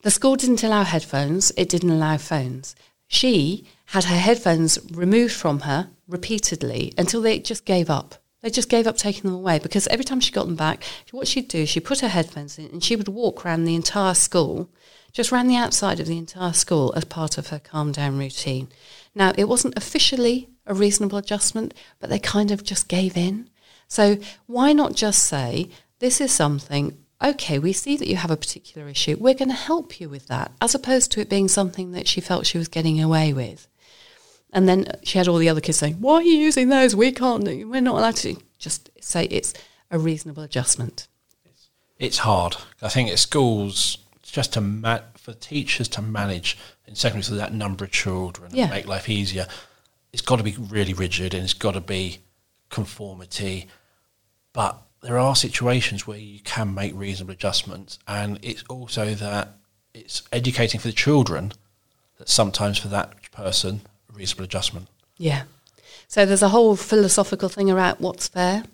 [0.02, 2.74] The school didn't allow headphones, it didn't allow phones.
[3.06, 8.21] She had her headphones removed from her repeatedly until they just gave up.
[8.42, 11.28] They just gave up taking them away because every time she got them back, what
[11.28, 14.14] she'd do is she put her headphones in and she would walk around the entire
[14.14, 14.68] school,
[15.12, 18.68] just around the outside of the entire school as part of her calm down routine.
[19.14, 23.48] Now, it wasn't officially a reasonable adjustment, but they kind of just gave in.
[23.86, 25.70] So why not just say,
[26.00, 29.54] this is something, okay, we see that you have a particular issue, we're going to
[29.54, 32.68] help you with that, as opposed to it being something that she felt she was
[32.68, 33.68] getting away with.
[34.52, 36.94] And then she had all the other kids saying, why are you using those?
[36.94, 38.36] We can't, we're not allowed to.
[38.58, 39.54] Just say it's
[39.90, 41.08] a reasonable adjustment.
[41.98, 42.56] It's hard.
[42.82, 47.54] I think at schools, just to ma- for teachers to manage in secondary school that
[47.54, 48.64] number of children Yeah.
[48.64, 49.46] and make life easier.
[50.12, 52.18] It's got to be really rigid and it's got to be
[52.68, 53.68] conformity.
[54.52, 59.56] But there are situations where you can make reasonable adjustments, and it's also that
[59.94, 61.52] it's educating for the children
[62.18, 63.82] that sometimes for that person
[64.14, 64.88] reasonable adjustment.
[65.16, 65.42] Yeah.
[66.08, 68.64] So there's a whole philosophical thing around what's fair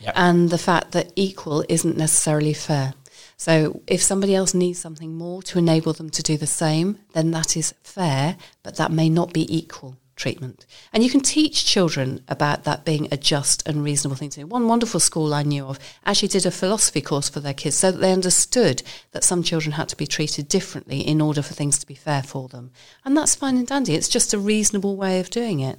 [0.00, 0.12] Yep.
[0.16, 2.94] and the fact that equal isn't necessarily fair.
[3.36, 7.30] So if somebody else needs something more to enable them to do the same, then
[7.32, 10.66] that is fair, but that may not be equal treatment.
[10.92, 14.46] And you can teach children about that being a just and reasonable thing to do.
[14.46, 17.90] One wonderful school I knew of actually did a philosophy course for their kids so
[17.90, 21.78] that they understood that some children had to be treated differently in order for things
[21.78, 22.72] to be fair for them.
[23.04, 23.94] And that's fine and dandy.
[23.94, 25.78] It's just a reasonable way of doing it.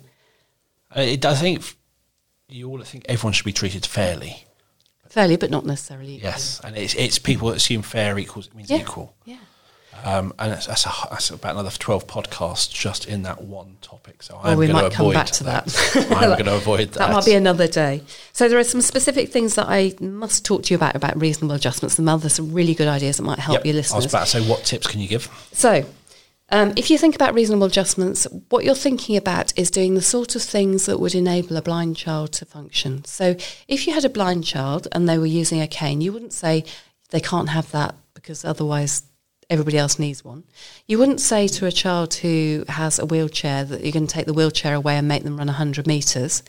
[0.91, 1.75] I think
[2.47, 4.45] you all think everyone should be treated fairly.
[5.09, 6.15] Fairly, but not necessarily.
[6.15, 6.31] equally.
[6.31, 8.77] Yes, and it's it's people that assume fair equals it means Yeah.
[8.77, 9.15] equal.
[9.25, 9.37] Yeah.
[10.03, 14.23] Um, and that's, that's, a, that's about another 12 podcasts just in that one topic.
[14.23, 16.07] So Well, I'm we going to might come avoid back to that.
[16.11, 16.99] I'm going to avoid that.
[16.99, 18.03] That might be another day.
[18.33, 21.55] So there are some specific things that I must talk to you about about reasonable
[21.55, 21.97] adjustments.
[21.99, 24.05] And there's some really good ideas that might help Yep, your I was listeners.
[24.05, 25.29] about to say, what tips can you give?
[25.51, 25.85] So,
[26.51, 30.35] um, if you think about reasonable adjustments, what you're thinking about is doing the sort
[30.35, 33.05] of things that would enable a blind child to function.
[33.05, 33.35] So,
[33.67, 36.63] if you had a blind child and they were using a cane, you wouldn't say
[37.11, 39.03] they can't have that because otherwise
[39.49, 40.43] everybody else needs one.
[40.87, 44.25] You wouldn't say to a child who has a wheelchair that you're going to take
[44.25, 46.43] the wheelchair away and make them run 100 metres.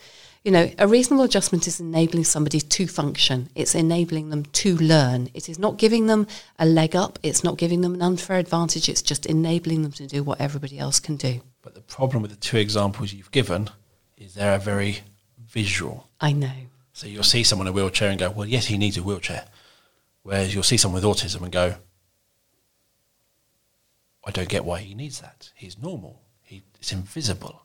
[0.45, 3.51] You know, a reasonable adjustment is enabling somebody to function.
[3.55, 5.29] It's enabling them to learn.
[5.35, 6.27] It is not giving them
[6.59, 7.19] a leg up.
[7.23, 8.89] It's not giving them an unfair advantage.
[8.89, 11.43] It's just enabling them to do what everybody else can do.
[11.61, 13.69] But the problem with the two examples you've given
[14.17, 15.01] is they're very
[15.47, 16.09] visual.
[16.21, 16.53] I know.
[16.95, 19.45] So you'll see someone in a wheelchair and go, well, yes, he needs a wheelchair.
[20.23, 21.75] Whereas you'll see someone with autism and go,
[24.25, 25.51] I don't get why he needs that.
[25.55, 26.21] He's normal.
[26.43, 27.65] He, it's invisible.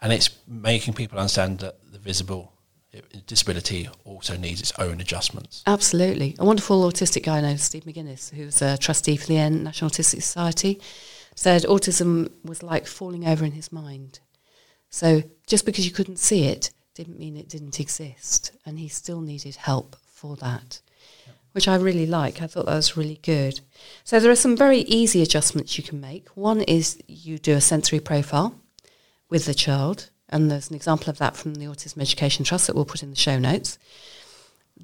[0.00, 2.52] And it's making people understand that the visible
[2.92, 5.62] eh, disability also needs its own adjustments.
[5.66, 6.36] Absolutely.
[6.38, 10.22] A wonderful autistic guy named Steve McGuinness, who's a trustee for the N National Autistic
[10.22, 10.80] Society,
[11.34, 14.20] said autism was like falling over in his mind.
[14.90, 18.52] So just because you couldn't see it didn't mean it didn't exist.
[18.64, 20.80] And he still needed help for that,
[21.54, 22.42] which I really like.
[22.42, 23.60] I thought that was really good.
[24.04, 26.28] So there are some very easy adjustments you can make.
[26.36, 28.54] One is you do a sensory profile
[29.30, 32.74] with the child and there's an example of that from the Autism Education Trust that
[32.74, 33.78] we'll put in the show notes,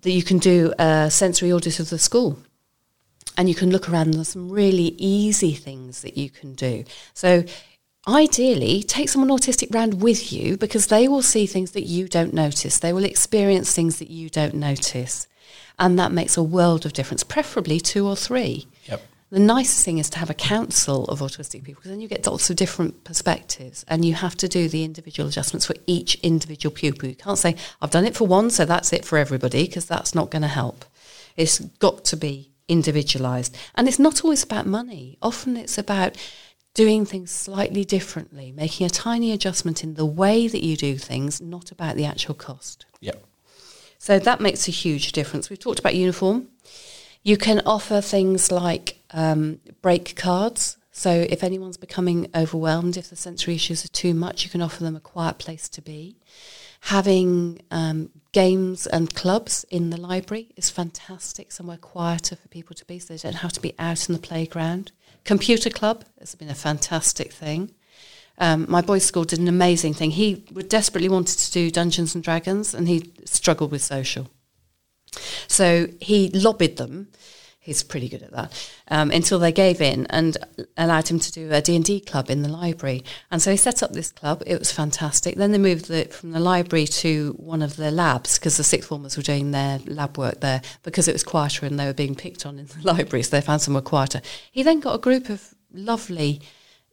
[0.03, 2.39] that you can do a sensory audit of the school.
[3.37, 6.85] And you can look around, there's some really easy things that you can do.
[7.15, 7.45] So,
[8.07, 12.35] ideally, take someone autistic round with you because they will see things that you don't
[12.35, 12.79] notice.
[12.79, 15.27] They will experience things that you don't notice.
[15.79, 18.67] And that makes a world of difference, preferably two or three.
[18.87, 19.03] Yep.
[19.31, 22.27] The nicest thing is to have a council of autistic people because then you get
[22.27, 26.75] lots of different perspectives and you have to do the individual adjustments for each individual
[26.75, 27.09] pupil.
[27.09, 30.17] You can't say, I've done it for one, so that's it for everybody because that's
[30.17, 30.85] not going to help.
[31.37, 33.57] It's got to be individualised.
[33.77, 36.17] And it's not always about money, often it's about
[36.75, 41.41] doing things slightly differently, making a tiny adjustment in the way that you do things,
[41.41, 42.87] not about the actual cost.
[43.01, 43.25] Yep.
[44.01, 45.51] So that makes a huge difference.
[45.51, 46.49] We've talked about uniform.
[47.23, 50.79] You can offer things like um, break cards.
[50.91, 54.83] So if anyone's becoming overwhelmed, if the sensory issues are too much, you can offer
[54.83, 56.17] them a quiet place to be.
[56.85, 62.87] Having um, games and clubs in the library is fantastic, somewhere quieter for people to
[62.87, 64.93] be so they don't have to be out in the playground.
[65.25, 67.75] Computer club has been a fantastic thing.
[68.41, 70.11] Um, my boys' school did an amazing thing.
[70.11, 70.35] He
[70.67, 74.29] desperately wanted to do Dungeons and Dragons, and he struggled with social.
[75.47, 77.09] So he lobbied them.
[77.63, 80.39] He's pretty good at that um, until they gave in and
[80.79, 83.05] allowed him to do a D&D club in the library.
[83.31, 84.43] And so he set up this club.
[84.47, 85.37] It was fantastic.
[85.37, 88.89] Then they moved it from the library to one of the labs because the sixth
[88.89, 92.15] formers were doing their lab work there because it was quieter and they were being
[92.15, 93.23] picked on in the library.
[93.23, 94.23] So they found somewhere quieter.
[94.51, 96.41] He then got a group of lovely,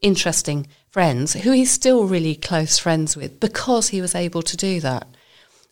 [0.02, 0.68] interesting
[0.98, 5.08] friends who he's still really close friends with because he was able to do that.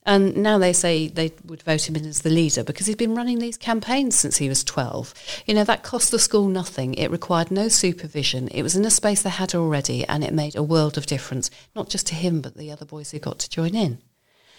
[0.06, 3.16] And now they say they would vote him in as the leader because he's been
[3.16, 5.16] running these campaigns since he was 12.
[5.48, 6.94] You know, that cost the school nothing.
[6.94, 8.50] It required no supervision.
[8.50, 11.50] It was in a space they had already, and it made a world of difference,
[11.76, 13.98] not just to him, but the other boys who got to join in.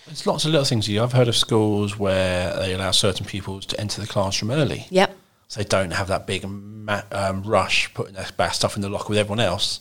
[0.07, 0.91] There's lots of little things.
[0.91, 4.89] I've heard of schools where they allow certain pupils to enter the classroom early.
[4.91, 5.17] Yep.
[5.47, 9.11] So they don't have that big ma- um, rush putting their stuff in the locker
[9.11, 9.79] with everyone else.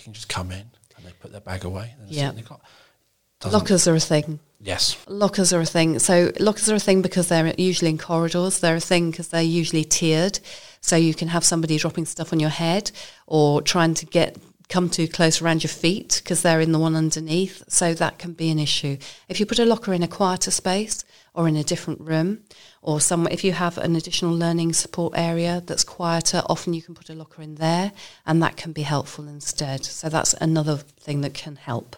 [0.00, 2.24] They can just come in and they put their bag away and Yep.
[2.24, 3.52] sit in the class.
[3.52, 4.40] Lockers are a thing.
[4.58, 4.96] Yes.
[5.06, 5.98] Lockers are a thing.
[5.98, 8.60] So lockers are a thing because they're usually in corridors.
[8.60, 10.40] They're a thing because they're usually tiered.
[10.80, 12.92] So you can have somebody dropping stuff on your head
[13.26, 14.38] or trying to get
[14.70, 17.62] come too close around your feet because they're in the one underneath.
[17.68, 18.96] So that can be an issue.
[19.28, 22.44] If you put a locker in a quieter space or in a different room
[22.82, 26.94] or somewhere, if you have an additional learning support area that's quieter, often you can
[26.94, 27.92] put a locker in there
[28.26, 29.84] and that can be helpful instead.
[29.84, 31.96] So that's another thing that can help.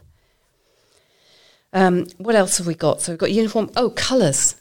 [1.72, 3.01] Um, what else have we got?
[3.01, 3.70] So we've got uniform.
[3.76, 4.57] Oh, colours.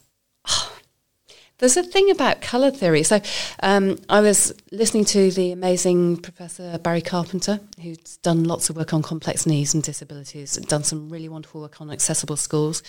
[1.57, 3.03] There's a thing about colour theory.
[3.03, 3.21] So
[3.61, 8.95] um, I was listening to the amazing Professor Barry Carpenter, who's done lots of work
[8.95, 12.81] on complex needs and disabilities, done some really wonderful work on accessible schools.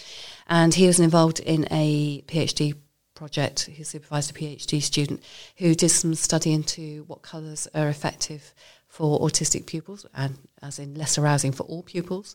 [0.48, 2.74] And he was involved in a PhD
[3.22, 3.70] project.
[3.72, 5.22] He supervised a PhD student
[5.58, 8.52] who did some study into what colours are effective
[8.88, 12.34] for autistic pupils, and as in less arousing for all pupils.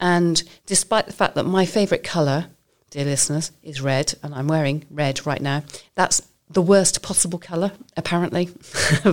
[0.00, 2.46] And despite the fact that my favourite colour,
[2.90, 5.62] dear listeners, is red, and I'm wearing red right now,
[5.94, 6.20] that's
[6.50, 8.46] the worst possible colour, apparently,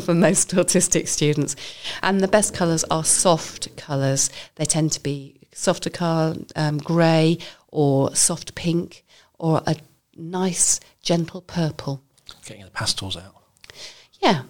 [0.03, 1.55] for most autistic students.
[2.01, 4.31] And the best colours are soft colours.
[4.55, 7.37] They tend to be softer colour, um, grey,
[7.67, 9.05] or soft pink,
[9.37, 9.75] or a
[10.15, 12.01] nice, gentle purple.
[12.45, 13.35] Getting the pastels out.
[14.19, 14.43] Yeah,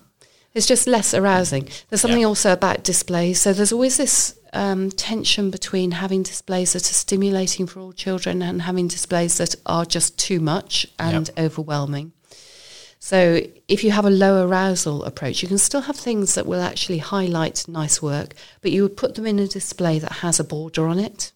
[0.54, 1.68] it's just less arousing.
[1.90, 2.28] There's something Yeah.
[2.28, 3.42] also about displays.
[3.42, 8.42] So there's always this um, tension between having displays that are stimulating for all children
[8.44, 12.14] and having displays that are just too much and overwhelming.
[13.00, 16.62] So if you have a low arousal approach, you can still have things that will
[16.62, 20.44] actually highlight nice work, but you would put them in a display that has a
[20.44, 21.32] border on it.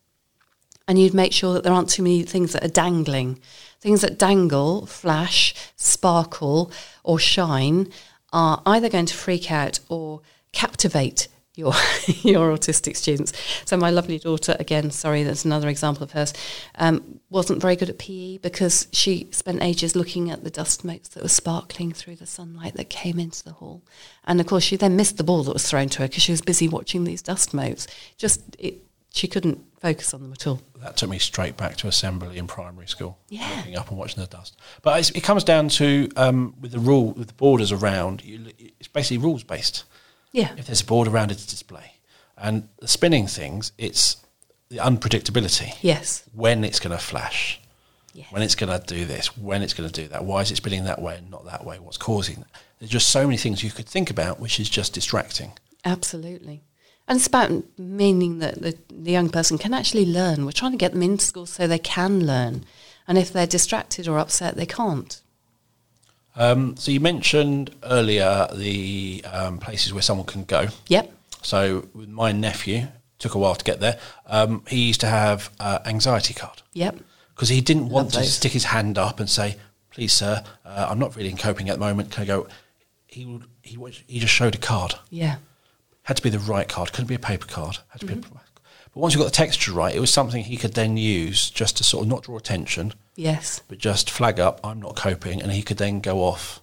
[0.87, 3.39] And you'd make sure that there aren't too many things that are dangling.
[3.79, 6.71] Things that dangle, flash, sparkle,
[7.03, 7.91] or shine
[8.33, 10.21] are either going to freak out or
[10.51, 11.73] captivate your
[12.07, 13.33] your autistic students.
[13.65, 16.33] So my lovely daughter, again, sorry, that's another example of hers,
[16.75, 21.09] um, wasn't very good at PE because she spent ages looking at the dust motes
[21.09, 23.81] that were sparkling through the sunlight that came into the hall,
[24.23, 26.31] and of course she then missed the ball that was thrown to her because she
[26.31, 27.87] was busy watching these dust motes.
[28.17, 28.83] Just it
[29.17, 30.61] she couldn't focus on them at all.
[30.81, 33.17] That took me straight back to assembly in primary school.
[33.29, 33.47] Yeah.
[33.57, 34.57] Looking up and watching the dust.
[34.81, 38.45] But it's, it comes down to, um, with the rule, with the borders around, you,
[38.79, 39.83] it's basically rules based.
[40.31, 40.53] Yeah.
[40.57, 41.93] If there's a board around it, it's display.
[42.37, 44.17] And the spinning things, it's
[44.69, 45.73] the unpredictability.
[45.81, 46.23] Yes.
[46.33, 47.59] When it's going to flash,
[48.13, 48.31] Yes.
[48.31, 50.25] when it's going to do this, when it's going to do that.
[50.25, 51.77] Why is it spinning that way and not that way?
[51.79, 52.47] What's causing that?
[52.79, 55.51] There's just so many things you could think about, which is just distracting.
[55.85, 56.63] Absolutely.
[57.07, 60.45] And it's about meaning that the, the young person can actually learn.
[60.45, 62.65] We're trying to get them into school so they can learn.
[63.07, 65.21] And if they're distracted or upset, they can't.
[66.35, 70.67] Um, so you mentioned earlier the um, places where someone can go.
[70.87, 71.11] Yep.
[71.41, 72.87] So with my nephew,
[73.19, 73.97] took a while to get there.
[74.27, 76.97] Um, he used to have uh, anxiety card Yep.
[77.33, 78.33] because he didn't want Love to those.
[78.33, 79.55] stick his hand up and say,
[79.89, 82.11] "Please, sir, uh, I'm not really coping at the moment.
[82.11, 82.47] Can I go?"
[83.07, 83.45] He would.
[83.63, 84.93] He would, he just showed a card.
[85.09, 85.37] Yeah.
[86.07, 86.91] Had to be the right card.
[86.93, 87.77] Couldn't be a paper card.
[87.89, 88.19] Had to Mm-hmm.
[88.21, 88.27] be.
[88.27, 88.41] A,
[88.93, 91.77] but once you got the texture right, it was something he could then use just
[91.77, 93.61] to sort of not draw attention, Yes.
[93.67, 96.61] but just flag up, "I'm not coping," and he could then go off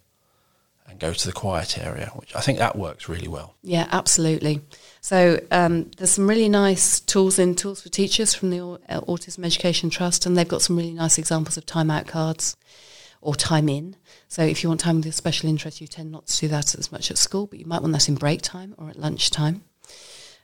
[0.88, 3.54] and go to the quiet area, which I think that works really well.
[3.62, 4.62] Yeah, absolutely.
[5.00, 9.44] So um, there's some really nice tools in Tools for Teachers from the uh, Autism
[9.44, 12.56] Education Trust, and they've got some really nice examples of timeout cards
[13.20, 13.96] or time in.
[14.34, 16.74] So if you want time with your special interest, you tend not to do that
[16.74, 19.62] as much at school, but you might want that in break time or at lunchtime.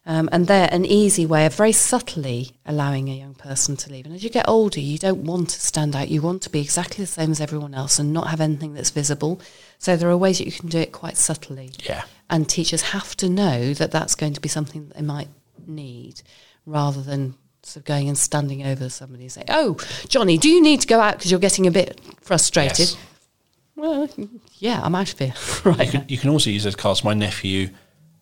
[0.07, 4.07] Um, and they're an easy way of very subtly allowing a young person to leave.
[4.07, 6.09] And as you get older, you don't want to stand out.
[6.09, 8.91] You want to be exactly the same as everyone else and not have anything that's
[8.91, 9.41] visible.
[9.78, 11.72] So there are ways that you can do it quite subtly.
[11.82, 12.05] Yeah.
[12.30, 15.30] And teachers have to know that that's going to be something that they might
[15.66, 16.22] need
[16.64, 17.34] rather than
[17.64, 20.86] sort of going and standing over somebody and saying, Oh, Johnny, do you need to
[20.86, 22.91] go out because you're getting a bit frustrated?
[22.91, 22.97] Yes.
[23.81, 24.09] Well,
[24.59, 25.35] yeah, I'm out of here.
[25.64, 25.87] right.
[25.87, 27.03] You can, you can also use those cards.
[27.03, 27.70] My nephew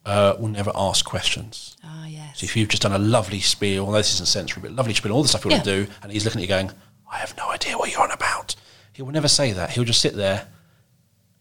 [0.06, 1.76] uh, will never ask questions.
[1.84, 2.40] Ah, yes.
[2.40, 5.12] So if you've just done a lovely spiel, although this isn't sensory, but lovely spiel,
[5.12, 5.72] all the stuff you want Yeah.
[5.72, 6.70] to do, and he's looking at you going,
[7.10, 8.54] I have no idea what you're on about.
[8.92, 9.70] He will never say that.
[9.70, 10.46] He'll just sit there,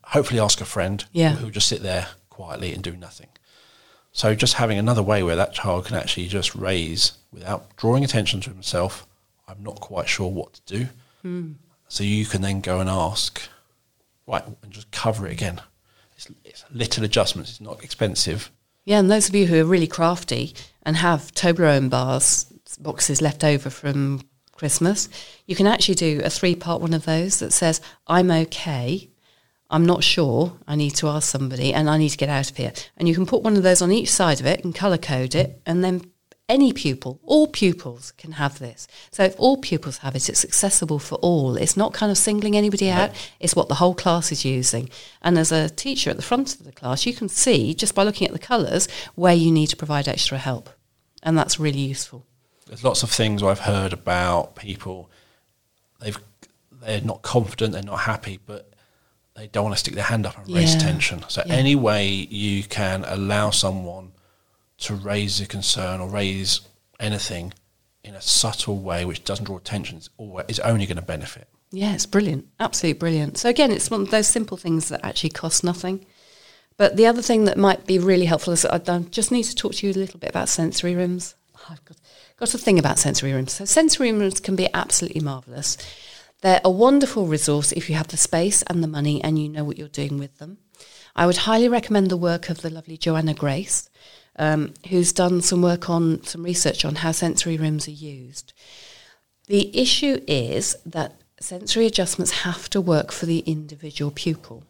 [0.05, 1.35] hopefully ask a friend, Yeah.
[1.35, 3.27] who'll just sit there quietly and do nothing.
[4.11, 8.41] So just having another way where that child can actually just raise without drawing attention
[8.41, 9.05] to himself,
[9.47, 10.87] I'm not quite sure what to do.
[11.21, 11.51] Hmm.
[11.87, 13.41] So you can then go and ask,
[14.27, 15.61] right, and just cover it again.
[16.15, 17.51] It's, it's little adjustments.
[17.51, 18.51] It's not expensive.
[18.85, 20.53] Yeah, and those of you who are really crafty
[20.83, 22.45] and have Toblerone bars
[22.79, 24.21] boxes left over from
[24.51, 25.09] Christmas,
[25.45, 29.09] you can actually do a three part one of those that says, I'm okay,
[29.69, 32.57] I'm not sure, I need to ask somebody, and I need to get out of
[32.57, 32.73] here.
[32.97, 35.35] And you can put one of those on each side of it and colour code
[35.35, 36.01] it, and then
[36.49, 38.87] any pupil, all pupils can have this.
[39.11, 41.57] So if all pupils have it, it's accessible for all.
[41.57, 44.89] It's not kind of singling anybody out, it's what the whole class is using.
[45.21, 48.03] And as a teacher at the front of the class, you can see just by
[48.03, 50.69] looking at the colours where you need to provide extra help.
[51.21, 52.25] And that's really useful.
[52.65, 55.09] There's lots of things I've heard about people.
[55.99, 56.17] They've
[56.81, 58.71] they're not confident, they're not happy, but
[59.35, 60.79] they don't want to stick their hand up and raise Yeah.
[60.79, 61.23] tension.
[61.27, 61.53] So Yeah.
[61.55, 64.11] any way you can allow someone
[64.79, 66.61] to raise a concern or raise
[66.99, 67.53] anything
[68.03, 70.09] in a subtle way which doesn't draw attention is,
[70.47, 71.47] is only going to benefit.
[71.71, 72.47] Yeah, it's brilliant.
[72.59, 73.37] Absolutely brilliant.
[73.37, 76.05] So again, it's one of those simple things that actually cost nothing.
[76.77, 78.77] But the other thing that might be really helpful is I
[79.09, 81.35] just need to talk to you a little bit about sensory rooms.
[81.55, 81.97] Oh, I've got,
[82.37, 83.53] got a thing about sensory rooms.
[83.53, 85.77] So sensory rooms can be absolutely marvellous.
[86.41, 89.63] They're a wonderful resource if you have the space and the money and you know
[89.63, 90.59] what you're doing with them.
[91.15, 93.89] I would highly recommend the work of the lovely Joanna Grace,
[94.37, 98.53] um, who's done some work on some research on how sensory rooms are used.
[99.47, 104.63] The issue is that sensory adjustments have to work for the individual pupil.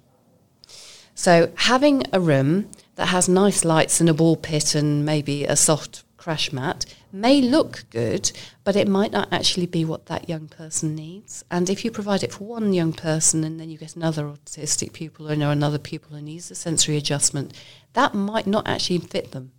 [1.15, 5.55] So having a room that has nice lights and a ball pit and maybe a
[5.55, 8.31] soft crash mat may look good,
[8.63, 11.43] but it might not actually be what that young person needs.
[11.49, 14.93] And if you provide it for one young person and then you get another autistic
[14.93, 17.53] pupil or another pupil who needs a sensory adjustment,
[17.93, 19.53] that might not actually fit them.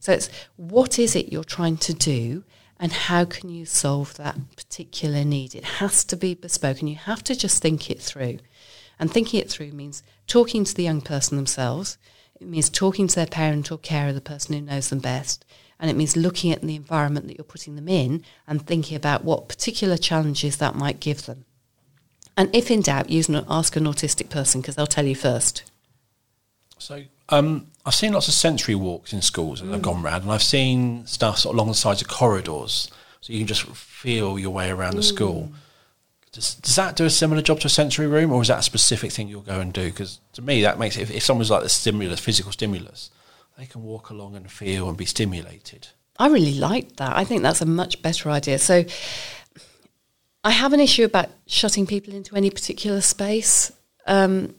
[0.00, 2.44] So it's what is it you're trying to do
[2.78, 5.54] and how can you solve that particular need?
[5.54, 8.38] It has to be bespoke and you have to just think it through.
[8.98, 11.98] And thinking it through means talking to the young person themselves.
[12.40, 15.44] It means talking to their parent or carer, the person who knows them best.
[15.78, 19.24] And it means looking at the environment that you're putting them in and thinking about
[19.24, 21.44] what particular challenges that might give them.
[22.36, 25.70] And if in doubt, use an, ask an autistic person because they'll tell you first.
[26.78, 30.32] So um, I've seen lots of sensory walks in schools that I've gone round, and
[30.32, 34.40] I've seen stuff sort of along the sides of corridors, so you can just feel
[34.40, 35.52] your way around the school.
[36.32, 38.62] Does, does that do a similar job to a sensory room, or is that a
[38.62, 39.84] specific thing you'll go and do?
[39.84, 41.02] Because to me, that makes it.
[41.02, 43.10] If, if someone's like the stimulus, physical stimulus,
[43.56, 45.86] they can walk along and feel and be stimulated.
[46.18, 47.16] I really like that.
[47.16, 48.58] I think that's a much better idea.
[48.58, 48.84] So
[50.42, 53.70] I have an issue about shutting people into any particular space
[54.06, 54.56] um,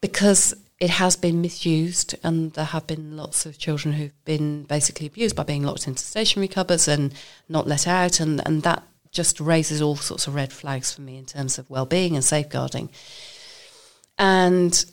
[0.00, 5.06] because it has been misused, and there have been lots of children who've been basically
[5.06, 7.14] abused by being locked into stationery cupboards and
[7.48, 11.16] not let out, and, and that just raises all sorts of red flags for me
[11.16, 12.90] in terms of well-being and safeguarding.
[14.18, 14.84] And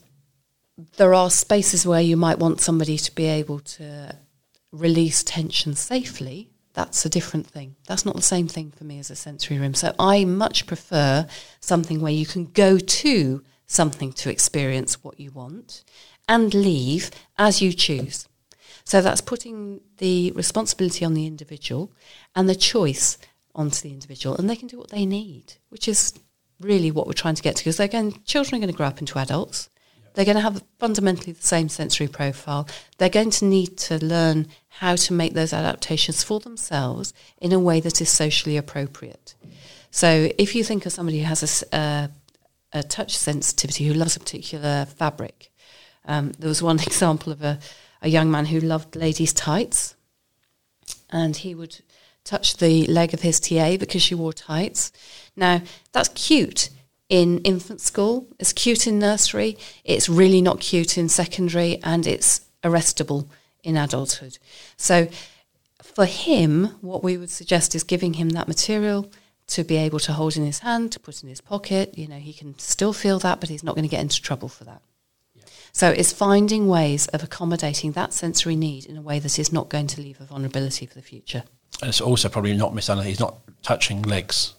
[0.97, 4.15] there are spaces where you might want somebody to be able to
[4.71, 6.49] release tension safely.
[6.73, 7.75] That's a different thing.
[7.87, 9.73] That's not the same thing for me as a sensory room.
[9.73, 11.27] So I much prefer
[11.59, 15.83] something where you can go to something to experience what you want
[16.27, 18.27] and leave as you choose.
[18.83, 21.91] So that's putting the responsibility on the individual
[22.35, 23.17] and the choice
[23.55, 26.13] onto the individual, and they can do what they need, which is
[26.59, 27.63] really what we're trying to get to.
[27.63, 29.69] Because again, children are going to grow up into adults.
[30.13, 32.67] They're going to have fundamentally the same sensory profile.
[32.97, 37.59] They're going to need to learn how to make those adaptations for themselves in a
[37.59, 39.35] way that is socially appropriate.
[39.89, 42.07] So, if you think of somebody who has a, uh,
[42.73, 45.51] a touch sensitivity who loves a particular fabric.
[46.05, 47.59] Um, there was one example of a,
[48.01, 49.95] a young man who loved ladies' tights,
[51.09, 51.81] and he would
[52.23, 54.91] touch the leg of his TA because she wore tights.
[55.35, 55.61] Now,
[55.91, 56.69] that's cute
[57.09, 62.41] in infant school, it's cute in nursery, it's really not cute in secondary, and it's
[62.63, 63.27] arrestable
[63.63, 64.37] in adulthood.
[64.77, 65.09] So,
[65.81, 69.11] for him, what we would suggest is giving him that material
[69.51, 71.97] to be able to hold in his hand, to put in his pocket.
[71.97, 74.47] You know, he can still feel that, but he's not going to get into trouble
[74.47, 74.81] for that.
[75.35, 75.43] Yeah.
[75.73, 79.67] So it's finding ways of accommodating that sensory need in a way that is not
[79.67, 81.43] going to leave a vulnerability for the future.
[81.81, 83.09] And it's also probably not misunderstood.
[83.09, 84.53] He's not touching legs,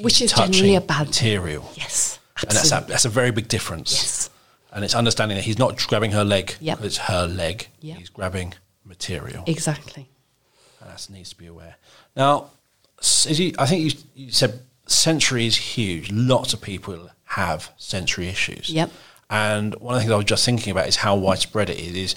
[0.00, 1.70] which is generally a bad material.
[1.76, 2.48] Yes, absolutely.
[2.48, 3.92] and that's a, that's a very big difference.
[3.92, 4.30] Yes,
[4.72, 6.56] and it's understanding that he's not grabbing her leg.
[6.60, 6.82] Yep.
[6.82, 7.68] it's her leg.
[7.80, 7.98] Yep.
[7.98, 8.54] He's grabbing
[8.84, 9.44] material.
[9.46, 10.08] Exactly.
[10.80, 11.76] And that needs to be aware.
[12.16, 12.50] Now,
[13.26, 16.10] you, I think you, you said sensory is huge.
[16.10, 18.70] Lots of people have sensory issues.
[18.70, 18.90] Yep.
[19.30, 21.94] And one of the things I was just thinking about is how widespread it is.
[21.94, 22.14] Is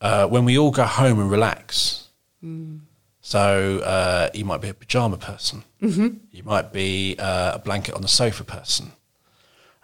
[0.00, 2.08] uh, when we all go home and relax.
[2.42, 2.80] Mm.
[3.20, 5.64] So uh, you might be a pajama person.
[5.82, 6.16] Mm-hmm.
[6.30, 8.92] You might be uh, a blanket on the sofa person.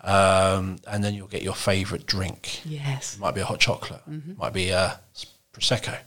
[0.02, 2.60] Um, and then you'll get your favourite drink.
[2.64, 3.14] Yes.
[3.14, 4.00] It might be a hot chocolate.
[4.08, 4.38] Mm-hmm.
[4.38, 5.00] Might be a
[5.52, 5.98] prosecco.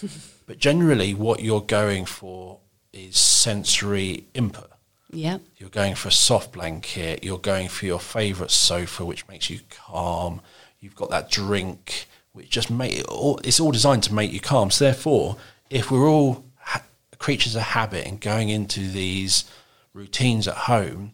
[0.46, 2.60] but generally, what you're going for
[2.96, 4.70] is sensory input.
[5.10, 5.38] Yeah.
[5.56, 7.22] You're going for a soft blanket.
[7.22, 10.40] You're going for your favourite sofa, which makes you calm.
[10.80, 14.40] You've got that drink, which just make it all, it's all designed to make you
[14.40, 14.70] calm.
[14.70, 15.36] So therefore,
[15.70, 16.82] if we're all ha-
[17.18, 19.44] creatures of habit and going into these
[19.92, 21.12] routines at home,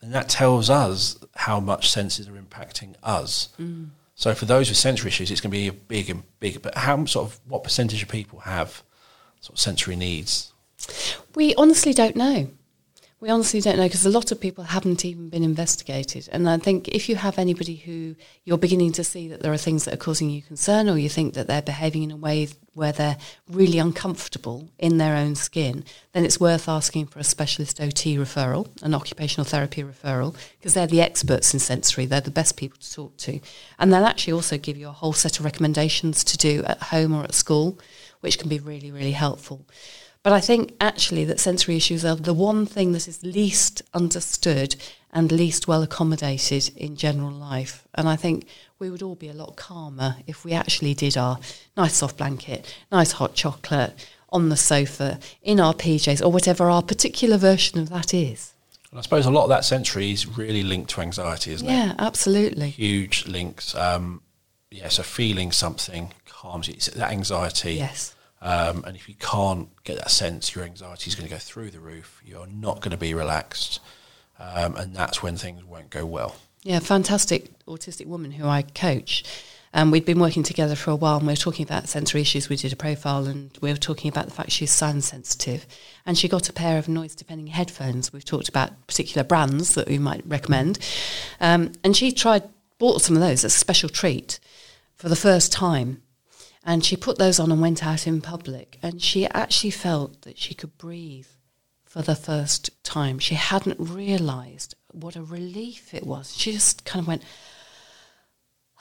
[0.00, 3.48] then that tells us how much senses are impacting us.
[3.60, 3.90] Mm.
[4.14, 6.62] So for those with sensory issues, it's going to be a big and big.
[6.62, 8.82] But how sort of what percentage of people have
[9.40, 10.52] sort of sensory needs?
[11.34, 12.48] We honestly don't know.
[13.24, 16.28] We honestly don't know because a lot of people haven't even been investigated.
[16.30, 19.56] And I think if you have anybody who you're beginning to see that there are
[19.56, 22.48] things that are causing you concern, or you think that they're behaving in a way
[22.74, 23.16] where they're
[23.48, 28.68] really uncomfortable in their own skin, then it's worth asking for a specialist OT referral,
[28.82, 32.04] an occupational therapy referral, because they're the experts in sensory.
[32.04, 33.40] They're the best people to talk to.
[33.78, 37.14] And they'll actually also give you a whole set of recommendations to do at home
[37.14, 37.78] or at school,
[38.20, 39.64] which can be really, really helpful.
[40.24, 44.74] But I think actually that sensory issues are the one thing that is least understood
[45.12, 47.86] and least well accommodated in general life.
[47.94, 48.46] And I think
[48.78, 51.38] we would all be a lot calmer if we actually did our
[51.76, 56.82] nice soft blanket, nice hot chocolate on the sofa, in our PJs, or whatever our
[56.82, 58.54] particular version of that is.
[58.90, 61.72] And I suppose a lot of that sensory is really linked to anxiety, isn't yeah,
[61.72, 61.86] it?
[61.86, 62.70] Yeah, absolutely.
[62.70, 63.74] Huge links.
[63.74, 64.22] Um,
[64.70, 66.74] yeah, so feeling something calms you.
[66.74, 67.74] It's that anxiety.
[67.74, 68.13] Yes
[68.44, 71.70] um, and if you can't get that sense, your anxiety is going to go through
[71.70, 72.20] the roof.
[72.24, 73.80] You're not going to be relaxed.
[74.38, 76.36] Um, and that's when things won't go well.
[76.62, 79.24] Yeah, fantastic autistic woman who I coach.
[79.72, 82.48] Um, we'd been working together for a while and we were talking about sensory issues.
[82.50, 85.66] We did a profile and we were talking about the fact she's sound sensitive.
[86.04, 88.12] And she got a pair of noise depending headphones.
[88.12, 90.78] We've talked about particular brands that we might recommend.
[91.40, 92.44] Um, and she tried,
[92.78, 94.38] bought some of those as a special treat
[94.96, 96.02] for the first time.
[96.64, 98.78] And she put those on and went out in public.
[98.82, 101.26] And she actually felt that she could breathe
[101.84, 103.18] for the first time.
[103.18, 106.36] She hadn't realized what a relief it was.
[106.36, 107.22] She just kind of went,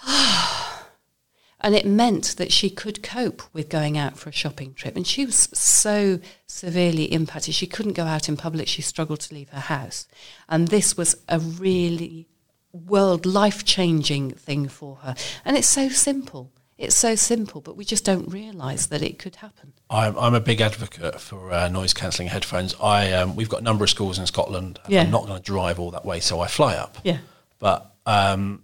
[0.01, 0.87] ah.
[1.61, 4.95] and it meant that she could cope with going out for a shopping trip.
[4.95, 7.53] And she was so severely impacted.
[7.53, 8.67] She couldn't go out in public.
[8.67, 10.07] She struggled to leave her house.
[10.49, 12.27] And this was a really
[12.71, 15.15] world life changing thing for her.
[15.45, 16.51] And it's so simple.
[16.77, 19.73] It's so simple, but we just don't realise that it could happen.
[19.89, 22.75] I'm, I'm a big advocate for uh, noise cancelling headphones.
[22.81, 24.79] I um, we've got a number of schools in Scotland.
[24.83, 25.01] and Yeah.
[25.03, 26.97] I'm not going to drive all that way, so I fly up.
[27.03, 27.19] Yeah.
[27.59, 28.63] But um,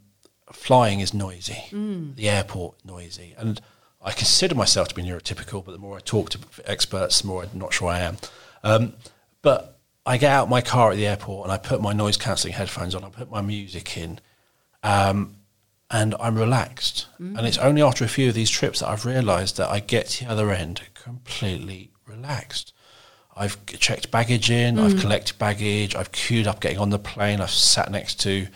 [0.52, 1.64] flying is noisy.
[1.70, 2.16] Mm.
[2.16, 3.62] The airport noisy, and
[4.02, 5.64] I consider myself to be neurotypical.
[5.64, 8.18] But the more I talk to experts, the more I'm not sure I am.
[8.64, 8.94] Um,
[9.42, 12.54] but I get out my car at the airport and I put my noise cancelling
[12.56, 13.04] headphones on.
[13.04, 14.20] I put my music in,
[14.82, 15.36] um,
[15.92, 17.08] and I'm relaxed.
[17.38, 20.08] And it's only after a few of these trips that I've realised that I get
[20.08, 22.74] to the other end completely relaxed.
[23.36, 27.50] I've checked baggage in, I've collected baggage, I've queued up getting on the plane, I've
[27.50, 28.48] sat next to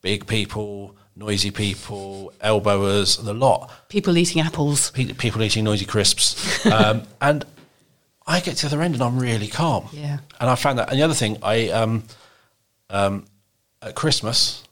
[0.00, 4.90] big people, noisy people, elbowers, the lot, People eating apples.
[4.92, 6.64] Pe- people eating noisy crisps.
[6.72, 7.44] um, and
[8.26, 9.88] I get to the other end and I'm really calm.
[9.92, 10.18] Yeah.
[10.40, 10.90] And I found that.
[10.90, 12.04] And the other thing, I um,
[12.90, 13.26] um,
[13.82, 14.62] at Christmas,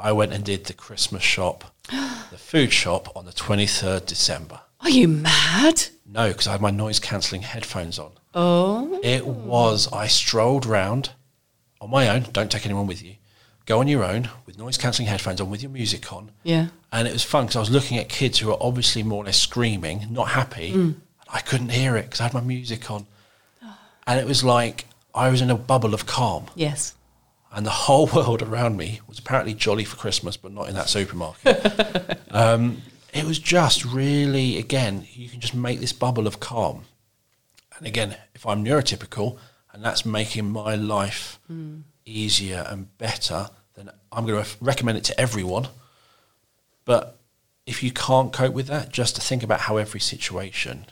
[0.00, 4.60] I went and did the Christmas shop, the food shop on the 23rd December.
[4.80, 5.88] Are you mad?
[6.06, 8.12] No, because I had my noise cancelling headphones on.
[8.34, 8.98] Oh.
[9.02, 11.10] It was, I strolled round
[11.80, 13.14] on my own, don't take anyone with you.
[13.66, 16.30] Go on your own with noise cancelling headphones on with your music on.
[16.42, 16.68] Yeah.
[16.92, 19.26] And it was fun because I was looking at kids who were obviously more or
[19.26, 20.72] less screaming, not happy.
[20.72, 20.74] Mm.
[20.74, 23.06] And I couldn't hear it because I had my music on.
[24.06, 26.46] And it was like I was in a bubble of calm.
[26.54, 26.94] Yes.
[27.52, 30.88] And the whole world around me was apparently jolly for Christmas, but not in that
[30.88, 32.18] supermarket.
[32.30, 32.82] um,
[33.12, 36.84] it was just really, again, you can just make this bubble of calm.
[37.76, 39.38] And again, if I'm neurotypical
[39.72, 41.40] and that's making my life
[42.04, 45.68] easier and better, then I'm going to recommend it to everyone.
[46.84, 47.18] But
[47.66, 50.86] if you can't cope with that, just to think about how every situation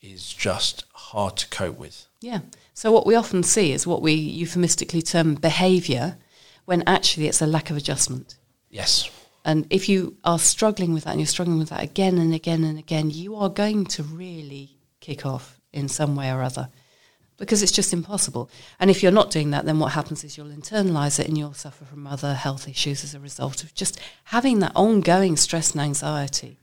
[0.00, 2.06] is just hard to cope with.
[2.20, 2.40] Yeah.
[2.78, 6.16] So what we often see is what we euphemistically term behaviour,
[6.64, 8.36] when actually it's a lack of adjustment.
[8.70, 9.10] Yes.
[9.44, 12.62] And if you are struggling with that and you're struggling with that again and again
[12.62, 16.68] and again, you are going to really kick off in some way or other
[17.36, 18.48] because it's just impossible.
[18.78, 21.54] And if you're not doing that, then what happens is you'll internalize it and you'll
[21.54, 25.80] suffer from other health issues as a result of just having that ongoing stress and
[25.80, 26.60] anxiety.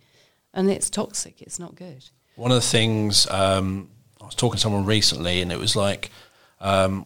[0.53, 2.09] And it's toxic, it's not good.
[2.38, 3.89] One of the things um,
[4.26, 6.11] I was talking to someone recently, and it was like
[6.59, 7.05] um,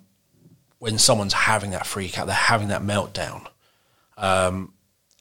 [0.80, 3.45] when someone's having that freak out, they're having that meltdown,
[4.17, 4.74] um,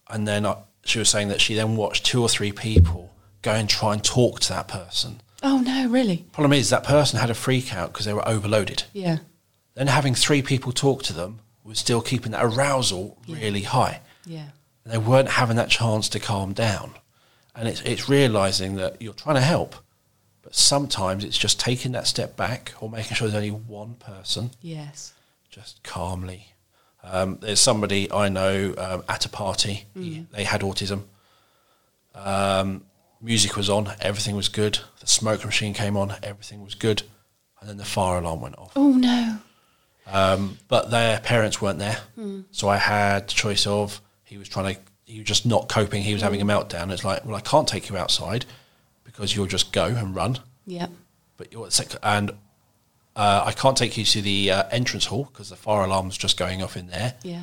[0.08, 3.52] and then I, she was saying that she then watched two or three people go
[3.52, 5.20] and try and talk to that person.
[5.42, 6.24] Oh, no, really?
[6.32, 8.84] Problem is, that person had a freak out because they were overloaded.
[8.92, 9.18] Yeah.
[9.74, 14.00] Then having three people talk to them was still keeping that arousal really high.
[14.26, 14.48] Yeah.
[14.84, 16.94] And they weren't having that chance to calm down.
[17.54, 19.76] And it's, it's realizing that you're trying to help,
[20.48, 24.50] but sometimes it's just taking that step back or making sure there's only one person
[24.62, 25.12] Yes.
[25.50, 26.46] just calmly.
[27.04, 31.02] Um, there's somebody I know um, at a party, he, they had autism.
[32.14, 32.84] Um,
[33.20, 34.78] music was on, everything was good.
[35.00, 37.02] The smoke machine came on, everything was good.
[37.60, 38.72] And then the fire alarm went off.
[38.74, 39.36] Oh, no.
[40.06, 41.98] Um, but their parents weren't there.
[42.52, 46.02] So I had the choice of he was trying to, he was just not coping.
[46.02, 46.90] He was having a meltdown.
[46.90, 48.46] It's like, well, I can't take you outside
[49.18, 50.38] because you'll just go and run.
[50.64, 50.86] Yeah.
[51.36, 51.68] But you're
[52.04, 52.30] and
[53.16, 56.36] uh, I can't take you to the uh, entrance hall because the fire alarm's just
[56.38, 57.14] going off in there.
[57.24, 57.42] Yeah.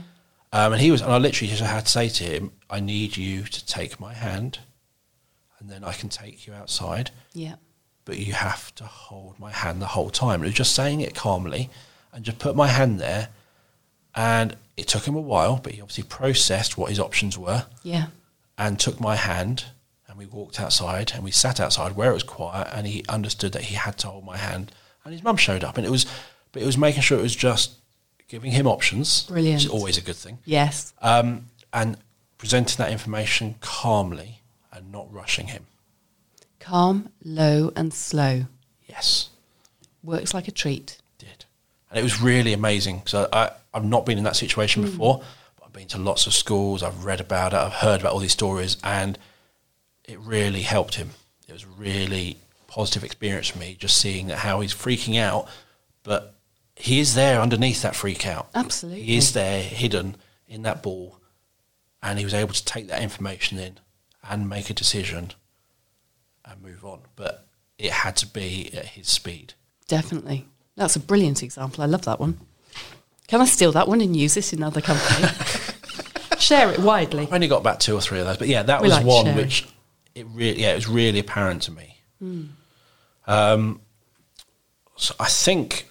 [0.53, 3.17] Um, and he was, and I literally just had to say to him, I need
[3.17, 4.59] you to take my hand,
[5.59, 7.11] and then I can take you outside.
[7.33, 7.55] Yeah.
[8.05, 10.43] But you have to hold my hand the whole time.
[10.43, 11.69] It was just saying it calmly,
[12.13, 13.29] and just put my hand there.
[14.15, 18.05] And it took him a while, but he obviously processed what his options were Yeah.
[18.57, 19.65] and took my hand
[20.17, 23.51] and we walked outside and we sat outside where it was quiet and he understood
[23.51, 24.71] that he had to hold my hand
[25.03, 26.05] and his mum showed up and it was
[26.53, 27.73] but it was making sure it was just
[28.29, 29.57] giving him options Brilliant.
[29.57, 30.93] which is always a good thing Yes.
[31.01, 31.97] um, and
[32.37, 35.65] presenting that information calmly and not rushing him
[36.59, 38.45] Calm, low, and slow.
[38.87, 39.29] yes
[40.01, 40.97] Works like a treat.
[41.17, 41.43] did
[41.89, 45.21] and it was really amazing because I, I, I've not been in that situation before
[45.57, 48.19] but I've been to lots of schools I've read about it I've heard about all
[48.19, 49.19] these stories and
[50.07, 51.09] it really helped him
[51.47, 52.37] it was a really
[52.67, 55.47] positive experience for me just seeing how he's freaking out
[56.03, 56.35] but
[56.75, 59.01] he is there underneath that freak out Absolutely.
[59.03, 60.15] he is there hidden
[60.47, 61.17] in that ball
[62.03, 63.79] and he was able to take that information in
[64.29, 65.31] and make a decision
[66.43, 69.53] and move on but it had to be at his speed
[69.87, 70.47] Definitely.
[70.75, 71.83] That's a brilliant example.
[71.83, 72.39] I love that one.
[73.27, 75.27] Can I steal that one and use this in other company?
[76.39, 77.23] Share it widely.
[77.23, 79.05] I've only got about two or three of those, but yeah, that We was like
[79.05, 79.37] one sharing.
[79.37, 79.67] which
[80.15, 81.99] it really, yeah, it was really apparent to me.
[82.19, 82.43] Hmm.
[83.27, 83.81] Um,
[84.95, 85.87] so I think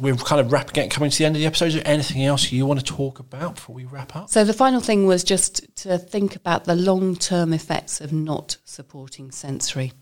[0.00, 1.66] we're kind of wrapping, getting coming to the end of the episode.
[1.66, 4.28] Is there anything else you want to talk about before we wrap up?
[4.28, 9.30] So the final thing was just to think about the long-term effects of not supporting
[9.30, 9.92] sensory.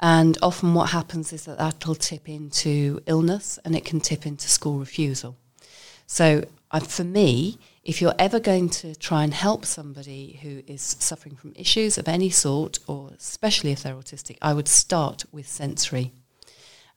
[0.00, 4.48] And often what happens is that that'll tip into illness and it can tip into
[4.48, 5.36] school refusal.
[6.06, 7.58] So uh, for me,
[7.88, 12.06] if you're ever going to try and help somebody who is suffering from issues of
[12.06, 16.12] any sort, or especially if they're autistic, I would start with sensory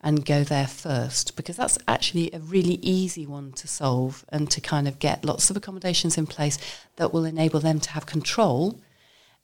[0.01, 4.59] and go there first because that's actually a really easy one to solve and to
[4.59, 6.57] kind of get lots of accommodations in place
[6.97, 8.81] that will enable them to have control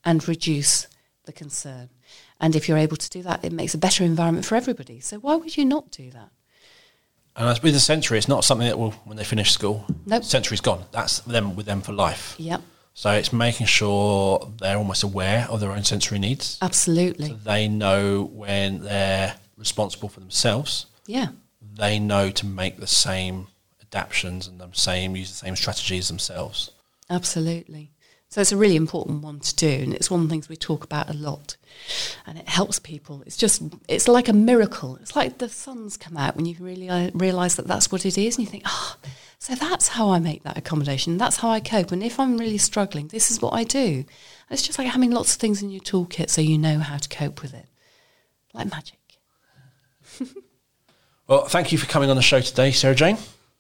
[0.04, 0.88] and reduce
[1.24, 1.88] the concern.
[2.42, 5.00] And if you're able to do that, it makes a better environment for everybody.
[5.00, 6.30] So why would you not do that?
[7.38, 10.24] And as with the sensory, it's not something that will, when they finish school, Nope.
[10.24, 10.84] sensory's gone.
[10.92, 12.36] That's them with them for life.
[12.40, 12.62] Yep,
[12.96, 16.58] So it's making sure they're almost aware of their own sensory needs.
[16.64, 17.34] absolutely.
[17.44, 20.88] They know when they're responsible for themselves.
[21.06, 21.28] Yeah,
[21.62, 23.48] They know to make the same
[23.82, 26.72] adaptations and the same use the same strategies themselves.
[27.10, 27.92] absolutely.
[28.30, 30.58] So it's a really important one to do, and it's one of the things we
[30.58, 31.56] talk about a lot.
[32.26, 33.24] And it helps people.
[33.26, 34.98] It's just, it's like a miracle.
[34.98, 38.18] It's like the sun's come out when you really uh, realise that that's what it
[38.18, 38.98] is, and you think, oh,
[39.40, 41.18] so that's how I make that accommodation.
[41.18, 41.92] That's how I cope.
[41.92, 43.80] And if I'm really struggling, this is what I do.
[43.80, 44.06] And
[44.50, 47.10] it's just like having lots of things in your toolkit so you know how to
[47.10, 47.68] cope with it,
[48.54, 49.00] like magic.
[51.28, 53.18] Well, thank you for coming on the show today, Sarah Jane.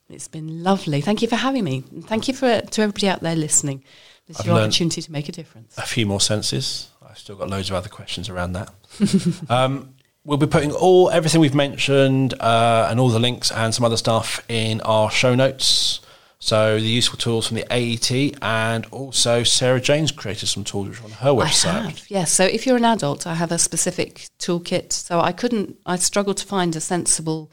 [0.09, 1.01] It's been lovely.
[1.01, 1.83] Thank you for having me.
[1.91, 3.83] And thank you for to everybody out there listening.
[4.27, 5.77] This is I've your opportunity to make a difference.
[5.77, 6.89] A few more senses.
[7.07, 8.73] I've still got loads of other questions around that.
[9.49, 9.95] um,
[10.25, 13.97] we'll be putting all everything we've mentioned uh, and all the links and some other
[13.97, 16.01] stuff in our show notes.
[16.39, 21.01] So the useful tools from the AET and also Sarah Jane's created some tools which
[21.01, 22.05] are on her website.
[22.09, 22.31] Yes.
[22.31, 24.93] So if you're an adult, I have a specific toolkit.
[24.93, 27.51] So I couldn't, I struggled to find a sensible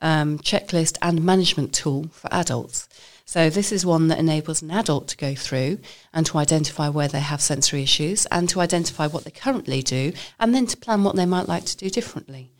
[0.00, 2.88] um, checklist and management tool for adults.
[3.28, 5.80] So this is one that enables an adult to go through
[6.14, 10.12] and to identify where they have sensory issues and to identify what they currently do
[10.38, 12.52] and then to plan what they might like to do differently.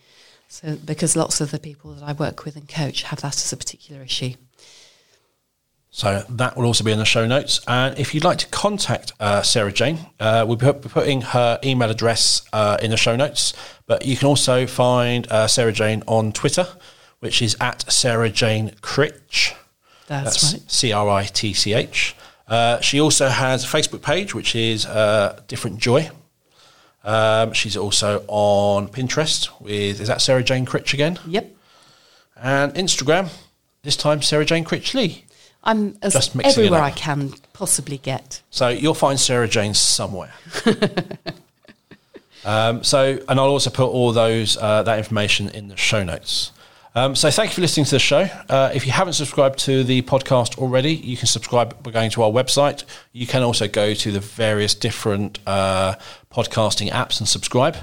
[0.49, 3.53] So because lots of the people that I work with and coach have that as
[3.53, 4.33] a particular issue.
[5.91, 7.61] So that will also be in the show notes.
[7.69, 11.91] And if you'd like to contact uh, Sarah Jane, uh, we'll be putting her email
[11.91, 13.53] address uh, in the show notes.
[13.87, 16.67] But you can also find uh, Sarah Jane on Twitter,
[17.21, 19.55] which is at Sarah Jane Critch.
[20.07, 20.71] That's, right.
[20.71, 22.15] C R I T C H.
[22.49, 26.11] Uh, she also has a Facebook page, which is uh, Different Joy.
[27.03, 31.19] Um, she's also on Pinterest with, is that Sarah Jane Critch again?
[31.27, 31.55] Yep.
[32.37, 33.31] And Instagram,
[33.83, 35.23] this time Sarah Jane Critchley.
[35.63, 36.83] I'm as Just mixing it everywhere.
[36.83, 38.43] I can possibly get.
[38.51, 40.33] So you'll find Sarah Jane somewhere.
[42.45, 46.53] um, so, and I'll also put all those uh, that information in the show notes.
[46.97, 48.27] Um, so, thank you for listening to the show.
[48.49, 52.23] Uh, if you haven't subscribed to the podcast already, you can subscribe by going to
[52.23, 52.85] our website.
[53.13, 55.97] You can also go to the various different uh,
[56.33, 57.77] podcasting apps and subscribe.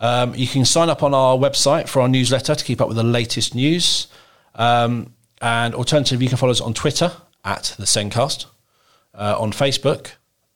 [0.00, 2.96] Um, you can sign up on our website for our newsletter to keep up with
[2.96, 4.06] the latest news.
[4.54, 5.12] Um,
[5.42, 7.12] and alternatively, you can follow us on Twitter
[7.44, 8.46] at the Sendcast
[9.14, 10.12] uh, on Facebook,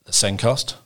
[0.07, 0.77] the Sendcast,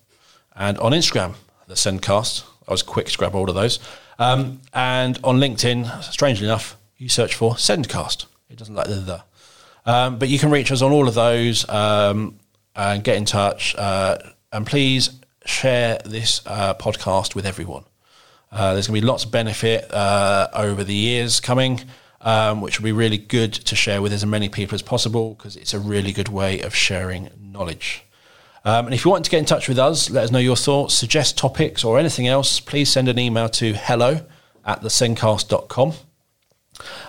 [0.57, 1.35] and on Instagram,
[1.69, 2.43] the Sendcast.
[2.67, 3.79] I was quick to grab all of those.
[4.19, 8.25] Um, and on LinkedIn, strangely enough, you search for Sendcast.
[8.49, 9.25] It doesn't like the the.
[9.87, 12.41] Um, but you can reach us on all of those um,
[12.75, 13.77] and get in touch.
[13.77, 14.17] Uh,
[14.51, 15.11] and please
[15.45, 17.85] share this uh, podcast with everyone.
[18.51, 21.83] Uh, there's going to be lots of benefit uh, over the years coming,
[22.23, 25.57] um, which will be really good to share with as many people as possible because
[25.57, 28.03] it's a really good way of sharing knowledge.
[28.65, 30.57] Um, and if you want to get in touch with us, let us know your
[30.57, 34.25] thoughts, suggest topics, or anything else, please send an email to hello
[34.65, 35.93] at thesendcast.com.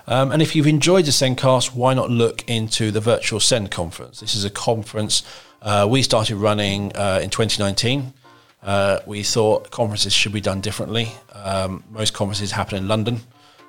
[0.06, 4.20] Um, and if you've enjoyed the Sendcast, why not look into the virtual Send conference?
[4.20, 5.22] This is a conference
[5.62, 8.12] uh, we started running uh, in 2019.
[8.62, 11.08] Uh, we thought conferences should be done differently.
[11.32, 13.20] Um, most conferences happen in London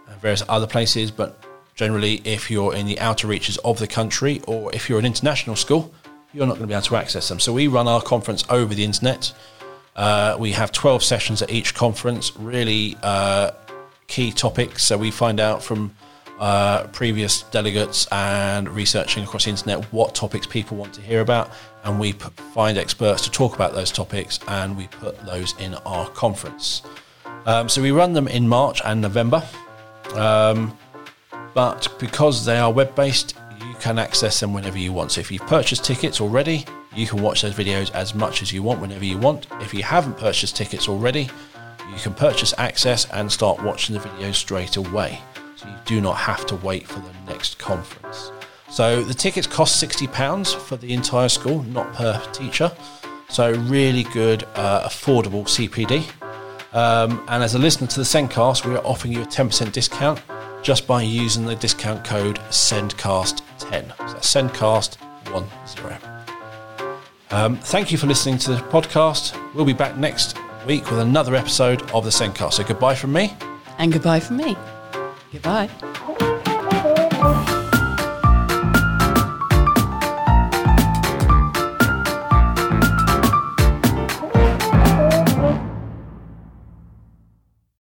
[0.07, 1.43] and various other places, but
[1.75, 5.55] generally, if you're in the outer reaches of the country or if you're an international
[5.55, 5.93] school,
[6.33, 7.39] you're not going to be able to access them.
[7.39, 9.33] So we run our conference over the internet.
[9.95, 13.51] Uh, we have 12 sessions at each conference, really uh,
[14.07, 14.83] key topics.
[14.83, 15.93] So we find out from
[16.39, 21.51] uh, previous delegates and researching across the internet what topics people want to hear about,
[21.83, 25.73] and we p- find experts to talk about those topics, and we put those in
[25.85, 26.83] our conference.
[27.45, 29.43] Um, so we run them in March and November,
[30.13, 30.77] um,
[31.53, 35.11] but because they are web based, you can access them whenever you want.
[35.13, 36.65] So if you've purchased tickets already,
[36.95, 39.47] you can watch those videos as much as you want whenever you want.
[39.59, 41.29] If you haven't purchased tickets already,
[41.91, 45.21] you can purchase access and start watching the videos straight away.
[45.55, 48.31] so you do not have to wait for the next conference.
[48.69, 52.71] So the tickets cost £60 for the entire school, not per teacher.
[53.29, 56.05] So really good, uh, affordable CPD.
[56.73, 60.21] Um, and as a listener to the Sendcast, we are offering you a 10% discount
[60.61, 63.97] just by using the discount code SENDCAST10.
[63.97, 66.23] So SENDCAST10.
[67.29, 69.37] Um, thank you for listening to the podcast.
[69.53, 70.37] We'll be back next
[70.67, 72.53] week with another episode of the Sendcast.
[72.53, 73.33] So goodbye from me.
[73.77, 74.57] And goodbye from me.
[75.31, 76.26] Goodbye.